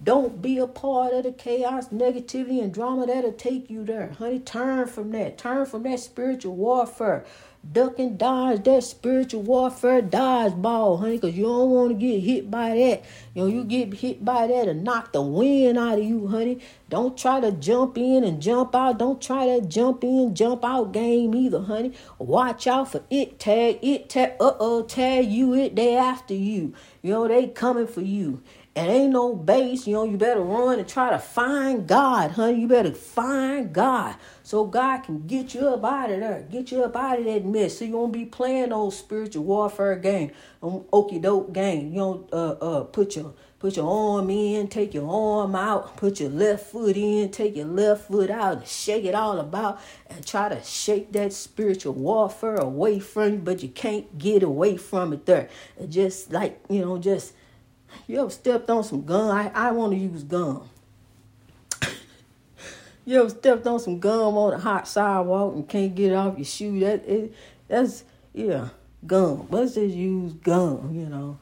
Don't 0.06 0.40
be 0.40 0.60
a 0.60 0.68
part 0.68 1.14
of 1.14 1.24
the 1.24 1.32
chaos, 1.32 1.88
negativity, 1.88 2.62
and 2.62 2.72
drama 2.72 3.08
that'll 3.08 3.32
take 3.32 3.72
you 3.72 3.84
there. 3.84 4.12
Honey, 4.20 4.38
turn 4.38 4.86
from 4.86 5.10
that. 5.14 5.40
Turn 5.40 5.66
from 5.66 5.82
that 5.82 6.00
spiritual 6.00 6.56
warfare. 6.56 7.26
Duck 7.74 7.98
and 7.98 8.16
dodge 8.16 8.64
that 8.66 8.84
spiritual 8.84 9.42
warfare 9.42 10.04
dodgeball, 10.04 11.00
honey, 11.00 11.18
because 11.18 11.36
you 11.36 11.46
don't 11.46 11.72
want 11.72 11.90
to 11.90 11.96
get 11.96 12.20
hit 12.20 12.52
by 12.52 12.70
that. 12.76 13.04
You 13.34 13.42
know, 13.42 13.48
you 13.48 13.64
get 13.64 13.96
hit 13.96 14.24
by 14.24 14.46
that 14.46 14.68
and 14.68 14.84
knock 14.84 15.12
the 15.12 15.24
wind 15.24 15.80
out 15.80 15.98
of 15.98 16.06
you, 16.06 16.28
honey. 16.28 16.60
Don't 16.90 17.18
try 17.18 17.40
to 17.40 17.52
jump 17.52 17.98
in 17.98 18.24
and 18.24 18.40
jump 18.40 18.76
out. 18.76 19.00
Don't 19.00 19.20
try 19.20 19.48
that 19.48 19.70
jump 19.70 20.04
in, 20.04 20.36
jump 20.36 20.64
out 20.64 20.92
game 20.92 21.34
either, 21.34 21.64
honey. 21.64 21.94
Watch 22.20 22.68
out 22.68 22.92
for 22.92 23.02
it 23.10 23.40
tag, 23.40 23.80
it 23.82 24.10
tag, 24.10 24.34
uh 24.40 24.54
oh, 24.60 24.84
tag 24.84 25.26
you, 25.26 25.56
it, 25.56 25.76
they 25.76 25.98
after 25.98 26.36
you. 26.36 26.76
You 27.06 27.12
know, 27.12 27.28
they 27.28 27.50
coming 27.50 27.86
for 27.86 28.02
you 28.02 28.42
and 28.76 28.90
ain't 28.90 29.14
no 29.14 29.36
base, 29.36 29.86
you 29.86 29.94
know, 29.94 30.06
you 30.06 30.18
better 30.18 30.42
run 30.42 30.80
and 30.80 30.88
try 30.88 31.12
to 31.12 31.20
find 31.20 31.88
God, 31.88 32.32
honey. 32.32 32.62
You 32.62 32.68
better 32.68 32.94
find 32.94 33.72
God 33.72 34.16
so 34.42 34.66
God 34.66 35.04
can 35.04 35.28
get 35.28 35.54
you 35.54 35.68
up 35.68 35.86
out 35.86 36.10
of 36.10 36.20
there, 36.20 36.48
get 36.50 36.72
you 36.72 36.84
up 36.84 36.96
out 36.96 37.20
of 37.20 37.26
that 37.26 37.46
mess. 37.46 37.78
So 37.78 37.86
you 37.86 37.94
won't 37.94 38.12
be 38.12 38.26
playing 38.26 38.70
those 38.70 38.98
spiritual 38.98 39.44
warfare 39.44 39.96
game. 39.98 40.32
um, 40.64 40.84
okey 40.92 41.20
doke 41.20 41.54
game. 41.54 41.94
You 41.94 42.00
don't 42.00 42.34
uh 42.34 42.54
uh 42.54 42.84
put 42.86 43.16
your 43.16 43.36
put 43.60 43.78
your 43.78 43.90
arm 43.90 44.30
in, 44.30 44.68
take 44.68 44.94
your 44.94 45.10
arm 45.10 45.56
out, 45.56 45.98
put 45.98 46.20
your 46.20 46.30
left 46.30 46.68
foot 46.68 46.98
in, 46.98 47.30
take 47.30 47.56
your 47.56 47.66
left 47.66 48.08
foot 48.08 48.30
out, 48.30 48.58
and 48.58 48.68
shake 48.68 49.06
it 49.06 49.16
all 49.16 49.40
about, 49.40 49.80
and 50.08 50.26
try 50.26 50.50
to 50.50 50.62
shake 50.64 51.12
that 51.14 51.34
spiritual 51.34 51.94
warfare 51.94 52.56
away 52.56 53.00
from 53.00 53.34
you, 53.34 53.40
but 53.40 53.64
you 53.64 53.70
can't 53.70 54.18
get 54.18 54.44
away 54.44 54.78
from 54.78 55.14
it 55.14 55.26
there. 55.26 55.50
Just 55.88 56.32
like 56.32 56.60
you 56.70 56.82
know, 56.82 56.98
just 56.98 57.34
you 58.08 58.20
ever 58.20 58.30
stepped 58.30 58.70
on 58.70 58.84
some 58.84 59.04
gum? 59.04 59.30
I 59.30 59.52
I 59.54 59.72
want 59.72 59.94
to 59.94 59.98
use 59.98 60.24
gum. 60.24 60.70
you 63.06 63.20
ever 63.20 63.30
stepped 63.30 63.66
on 63.66 63.80
some 63.80 64.00
gum 64.00 64.38
on 64.38 64.54
a 64.54 64.60
hot 64.60 64.88
sidewalk 64.88 65.56
and 65.56 65.68
can't 65.68 65.96
get 65.96 66.14
off 66.14 66.38
your 66.38 66.46
shoe? 66.46 66.80
That 66.82 67.08
it, 67.08 67.34
that's 67.68 68.04
yeah 68.34 68.70
gum. 69.06 69.48
Let's 69.50 69.76
just 69.76 69.96
use 69.96 70.34
gum, 70.34 70.94
you 70.94 71.06
know. 71.06 71.40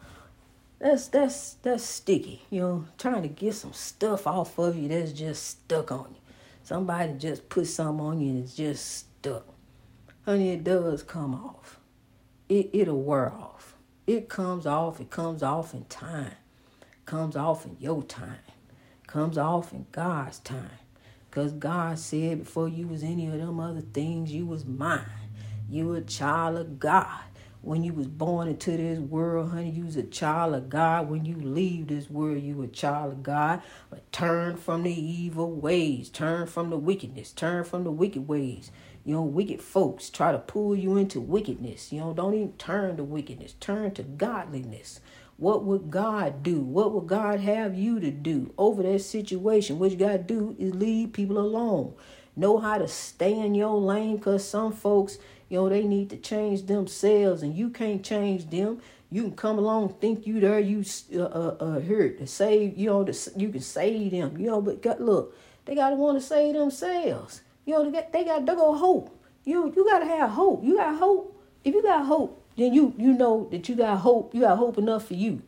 That's 0.84 1.08
that's 1.08 1.54
that's 1.62 1.86
sticky, 1.86 2.42
you 2.50 2.60
know, 2.60 2.86
trying 2.98 3.22
to 3.22 3.30
get 3.30 3.54
some 3.54 3.72
stuff 3.72 4.28
off 4.28 4.60
of 4.60 4.76
you 4.76 4.90
that's 4.90 5.14
just 5.14 5.48
stuck 5.48 5.94
on 5.94 6.08
you. 6.10 6.20
Somebody 6.62 7.14
just 7.14 7.48
put 7.48 7.68
something 7.68 8.06
on 8.06 8.20
you 8.20 8.32
and 8.32 8.44
it's 8.44 8.54
just 8.54 8.86
stuck. 8.98 9.46
Honey, 10.26 10.52
it 10.52 10.66
does 10.66 11.02
come 11.02 11.36
off. 11.36 11.80
It 12.50 12.70
it'll 12.74 13.02
wear 13.02 13.32
off. 13.32 13.76
It 14.06 14.28
comes 14.28 14.66
off, 14.66 15.00
it 15.00 15.10
comes 15.10 15.42
off 15.42 15.74
in 15.74 15.86
time. 15.86 16.34
comes 17.06 17.38
off 17.38 17.66
in 17.66 17.78
your 17.80 18.04
time. 18.04 18.44
comes 19.08 19.38
off 19.38 19.72
in 19.72 19.86
God's 19.94 20.40
time. 20.40 20.80
Cause 21.32 21.54
God 21.54 21.98
said 21.98 22.40
before 22.40 22.68
you 22.68 22.90
was 22.90 23.04
any 23.04 23.28
of 23.28 23.38
them 23.38 23.62
other 23.62 23.80
things, 23.80 24.34
you 24.34 24.46
was 24.46 24.66
mine. 24.66 25.06
You 25.70 25.94
a 25.94 26.02
child 26.02 26.58
of 26.58 26.78
God 26.78 27.22
when 27.64 27.82
you 27.82 27.94
was 27.94 28.08
born 28.08 28.50
into 28.50 28.76
this 28.76 29.00
world, 29.00 29.52
honey, 29.52 29.70
you 29.70 29.86
was 29.86 29.96
a 29.96 30.04
child 30.04 30.54
of 30.54 30.70
God. 30.70 31.10
When 31.10 31.24
you 31.24 31.38
leave 31.38 31.88
this 31.88 32.10
world, 32.10 32.44
you 32.44 32.62
a 32.62 32.68
child 32.68 33.14
of 33.14 33.24
God. 33.24 33.62
But 33.90 34.12
turn 34.12 34.58
from 34.58 34.84
the 34.84 34.94
evil 34.94 35.50
ways. 35.50 36.10
Turn 36.10 36.46
from 36.46 36.70
the 36.70 36.78
wickedness. 36.78 37.32
Turn 37.32 37.64
from 37.64 37.86
the 37.86 37.92
wicked 37.92 38.28
ways. 38.28 38.70
You 39.06 39.16
know, 39.16 39.22
wicked 39.22 39.62
folks 39.62 40.10
try 40.10 40.34
to 40.34 40.40
pull 40.40 40.76
you 40.76 40.98
into 40.98 41.22
wickedness. 41.22 41.94
You 41.94 42.02
know, 42.02 42.14
don't 42.14 42.34
even 42.34 42.52
turn 42.54 42.98
to 42.98 43.04
wickedness. 43.06 43.54
Turn 43.62 43.92
to 43.92 44.04
godliness. 44.04 45.00
What 45.38 45.64
would 45.64 45.90
God 45.90 46.44
do? 46.44 46.60
What 46.60 46.92
would 46.92 47.08
God 47.08 47.40
have 47.40 47.76
you 47.76 48.02
to 48.02 48.12
do 48.12 48.54
over 48.58 48.84
that 48.84 49.00
situation? 49.00 49.80
What 49.80 49.92
you 49.92 49.98
got 49.98 50.12
to 50.12 50.18
do 50.18 50.54
is 50.60 50.76
leave 50.76 51.14
people 51.14 51.38
alone. 51.38 51.94
Know 52.36 52.58
how 52.58 52.78
to 52.78 52.88
stay 52.88 53.40
in 53.40 53.56
your 53.56 53.76
lane 53.76 54.18
because 54.18 54.48
some 54.48 54.74
folks 54.74 55.18
know, 55.58 55.70
they 55.70 55.84
need 55.84 56.10
to 56.12 56.18
change 56.18 56.66
themselves 56.66 57.44
and 57.44 57.56
you 57.56 57.70
can't 57.70 58.04
change 58.04 58.50
them. 58.50 58.82
You 59.12 59.24
can 59.24 59.36
come 59.36 59.58
along, 59.60 59.96
think 60.00 60.26
you 60.26 60.40
there, 60.40 60.60
you 60.60 60.84
uh, 61.16 61.22
uh, 61.22 61.56
uh 61.60 61.80
here 61.80 62.10
to 62.10 62.26
save, 62.26 62.78
you 62.78 62.88
know, 62.88 63.04
to, 63.04 63.32
you 63.38 63.50
can 63.50 63.62
save 63.62 64.12
them, 64.12 64.38
you 64.38 64.48
know, 64.48 64.62
but 64.62 64.82
got, 64.82 65.00
look, 65.00 65.36
they 65.66 65.76
got 65.76 65.92
to 65.92 65.96
want 65.96 66.20
to 66.20 66.26
save 66.26 66.56
themselves. 66.56 67.42
You 67.66 67.74
know, 67.74 67.86
they 67.86 67.92
got, 67.92 68.12
they 68.12 68.26
got, 68.26 68.46
they 68.46 68.56
go 68.56 68.74
hope. 68.76 69.20
You, 69.46 69.72
you 69.76 69.86
got 69.86 70.00
to 70.00 70.06
have 70.06 70.32
hope. 70.32 70.64
You 70.64 70.78
got 70.78 70.98
hope. 70.98 71.42
If 71.64 71.74
you 71.74 71.84
got 71.84 72.06
hope, 72.06 72.44
then 72.58 72.74
you, 72.74 72.94
you 72.98 73.14
know 73.14 73.48
that 73.52 73.70
you 73.70 73.76
got 73.76 73.98
hope. 73.98 74.34
You 74.34 74.42
got 74.42 74.58
hope 74.58 74.78
enough 74.78 75.08
for 75.08 75.14
you. 75.14 75.42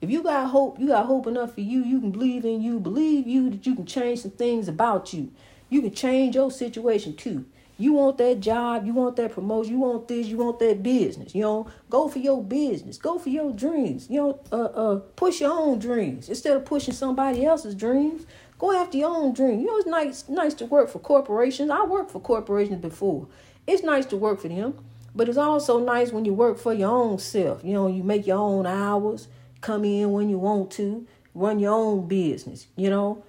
If 0.00 0.10
you 0.10 0.22
got 0.22 0.50
hope, 0.50 0.78
you 0.78 0.88
got 0.88 1.06
hope 1.06 1.26
enough 1.26 1.54
for 1.54 1.62
you. 1.62 1.82
You 1.82 2.00
can 2.00 2.10
believe 2.10 2.44
in 2.44 2.60
you. 2.60 2.78
Believe 2.78 3.26
you 3.26 3.50
that 3.50 3.66
you 3.66 3.74
can 3.74 3.86
change 3.86 4.20
some 4.20 4.30
things 4.32 4.68
about 4.68 5.12
you. 5.12 5.32
You 5.68 5.80
can 5.82 5.94
change 5.94 6.34
your 6.34 6.50
situation 6.50 7.16
too. 7.16 7.46
You 7.78 7.92
want 7.92 8.16
that 8.18 8.40
job, 8.40 8.86
you 8.86 8.94
want 8.94 9.16
that 9.16 9.32
promotion, 9.32 9.74
you 9.74 9.80
want 9.80 10.08
this, 10.08 10.26
you 10.26 10.38
want 10.38 10.58
that 10.60 10.82
business. 10.82 11.34
You 11.34 11.42
know, 11.42 11.70
go 11.90 12.08
for 12.08 12.18
your 12.18 12.42
business, 12.42 12.96
go 12.96 13.18
for 13.18 13.28
your 13.28 13.52
dreams. 13.52 14.08
You 14.08 14.20
know, 14.20 14.40
uh, 14.50 14.64
uh, 14.64 14.96
push 15.14 15.40
your 15.40 15.52
own 15.52 15.78
dreams 15.78 16.28
instead 16.28 16.56
of 16.56 16.64
pushing 16.64 16.94
somebody 16.94 17.44
else's 17.44 17.74
dreams. 17.74 18.26
Go 18.58 18.72
after 18.72 18.96
your 18.96 19.14
own 19.14 19.34
dream. 19.34 19.60
You 19.60 19.66
know, 19.66 19.76
it's 19.76 19.86
nice, 19.86 20.28
nice 20.28 20.54
to 20.54 20.66
work 20.66 20.88
for 20.88 20.98
corporations. 20.98 21.70
I 21.70 21.84
worked 21.84 22.10
for 22.10 22.20
corporations 22.20 22.80
before. 22.80 23.28
It's 23.66 23.82
nice 23.82 24.06
to 24.06 24.16
work 24.16 24.40
for 24.40 24.48
them, 24.48 24.78
but 25.14 25.28
it's 25.28 25.36
also 25.36 25.78
nice 25.78 26.12
when 26.12 26.24
you 26.24 26.32
work 26.32 26.58
for 26.58 26.72
your 26.72 26.90
own 26.90 27.18
self. 27.18 27.62
You 27.62 27.74
know, 27.74 27.88
you 27.88 28.02
make 28.02 28.26
your 28.26 28.38
own 28.38 28.66
hours, 28.66 29.28
come 29.60 29.84
in 29.84 30.12
when 30.12 30.30
you 30.30 30.38
want 30.38 30.70
to, 30.72 31.06
run 31.34 31.58
your 31.58 31.74
own 31.74 32.08
business. 32.08 32.68
You 32.76 32.88
know, 32.88 33.24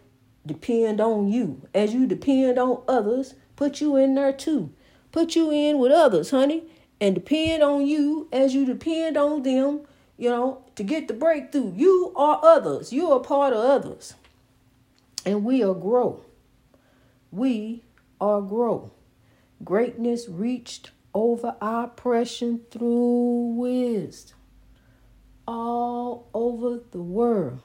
depend 0.46 1.02
on 1.02 1.28
you 1.28 1.68
as 1.74 1.94
you 1.94 2.08
depend 2.08 2.58
on 2.58 2.82
others 2.88 3.36
Put 3.58 3.82
you 3.82 3.98
in 3.98 4.16
there 4.16 4.32
too. 4.32 4.72
Put 5.12 5.36
you 5.36 5.52
in 5.52 5.80
with 5.80 5.92
others, 5.92 6.32
honey, 6.32 6.64
and 7.02 7.16
depend 7.16 7.62
on 7.64 7.86
you 7.86 8.30
as 8.32 8.56
you 8.56 8.66
depend 8.66 9.18
on 9.18 9.44
them, 9.44 9.82
you 10.18 10.30
know, 10.30 10.64
to 10.76 10.84
get 10.84 11.10
the 11.10 11.14
breakthrough. 11.14 11.74
You 11.76 12.14
are 12.16 12.40
others. 12.42 12.94
You 12.94 13.12
are 13.12 13.20
part 13.20 13.52
of 13.52 13.60
others. 13.60 14.14
And 15.26 15.44
we 15.44 15.62
are 15.62 15.74
grow. 15.74 16.24
We 17.32 17.84
are 18.22 18.42
grow. 18.42 18.92
Greatness 19.66 20.30
reached 20.30 20.92
over 21.14 21.56
oppression 21.60 22.62
through 22.72 23.56
wisdom 23.58 24.38
all 25.48 26.28
over 26.34 26.82
the 26.92 27.02
world. 27.02 27.60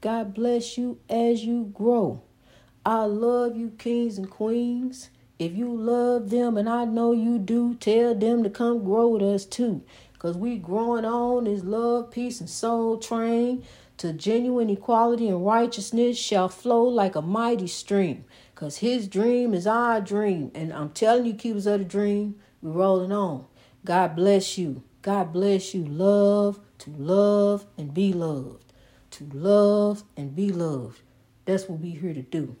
God 0.00 0.34
bless 0.34 0.76
you 0.76 0.98
as 1.08 1.44
you 1.44 1.70
grow. 1.72 2.22
I 2.84 3.04
love 3.04 3.56
you, 3.56 3.70
kings 3.70 4.18
and 4.18 4.28
queens. 4.28 5.10
If 5.40 5.56
you 5.56 5.74
love 5.74 6.28
them, 6.28 6.58
and 6.58 6.68
I 6.68 6.84
know 6.84 7.12
you 7.12 7.38
do, 7.38 7.74
tell 7.76 8.14
them 8.14 8.42
to 8.42 8.50
come 8.50 8.84
grow 8.84 9.08
with 9.08 9.22
us 9.22 9.46
too. 9.46 9.80
Because 10.12 10.36
we 10.36 10.58
growing 10.58 11.06
on 11.06 11.44
this 11.44 11.64
love, 11.64 12.10
peace, 12.10 12.40
and 12.40 12.50
soul 12.50 12.98
train 12.98 13.64
to 13.96 14.12
genuine 14.12 14.68
equality 14.68 15.28
and 15.28 15.46
righteousness 15.46 16.18
shall 16.18 16.50
flow 16.50 16.82
like 16.82 17.16
a 17.16 17.22
mighty 17.22 17.68
stream. 17.68 18.26
Because 18.54 18.76
his 18.76 19.08
dream 19.08 19.54
is 19.54 19.66
our 19.66 20.02
dream. 20.02 20.50
And 20.54 20.74
I'm 20.74 20.90
telling 20.90 21.24
you, 21.24 21.32
keepers 21.32 21.66
of 21.66 21.78
the 21.78 21.84
dream, 21.86 22.34
we're 22.60 22.72
rolling 22.72 23.10
on. 23.10 23.46
God 23.82 24.14
bless 24.16 24.58
you. 24.58 24.82
God 25.00 25.32
bless 25.32 25.72
you. 25.72 25.86
Love 25.86 26.60
to 26.80 26.90
love 26.90 27.64
and 27.78 27.94
be 27.94 28.12
loved. 28.12 28.74
To 29.12 29.24
love 29.32 30.04
and 30.18 30.36
be 30.36 30.50
loved. 30.50 31.00
That's 31.46 31.66
what 31.66 31.80
we're 31.80 31.98
here 31.98 32.12
to 32.12 32.20
do. 32.20 32.56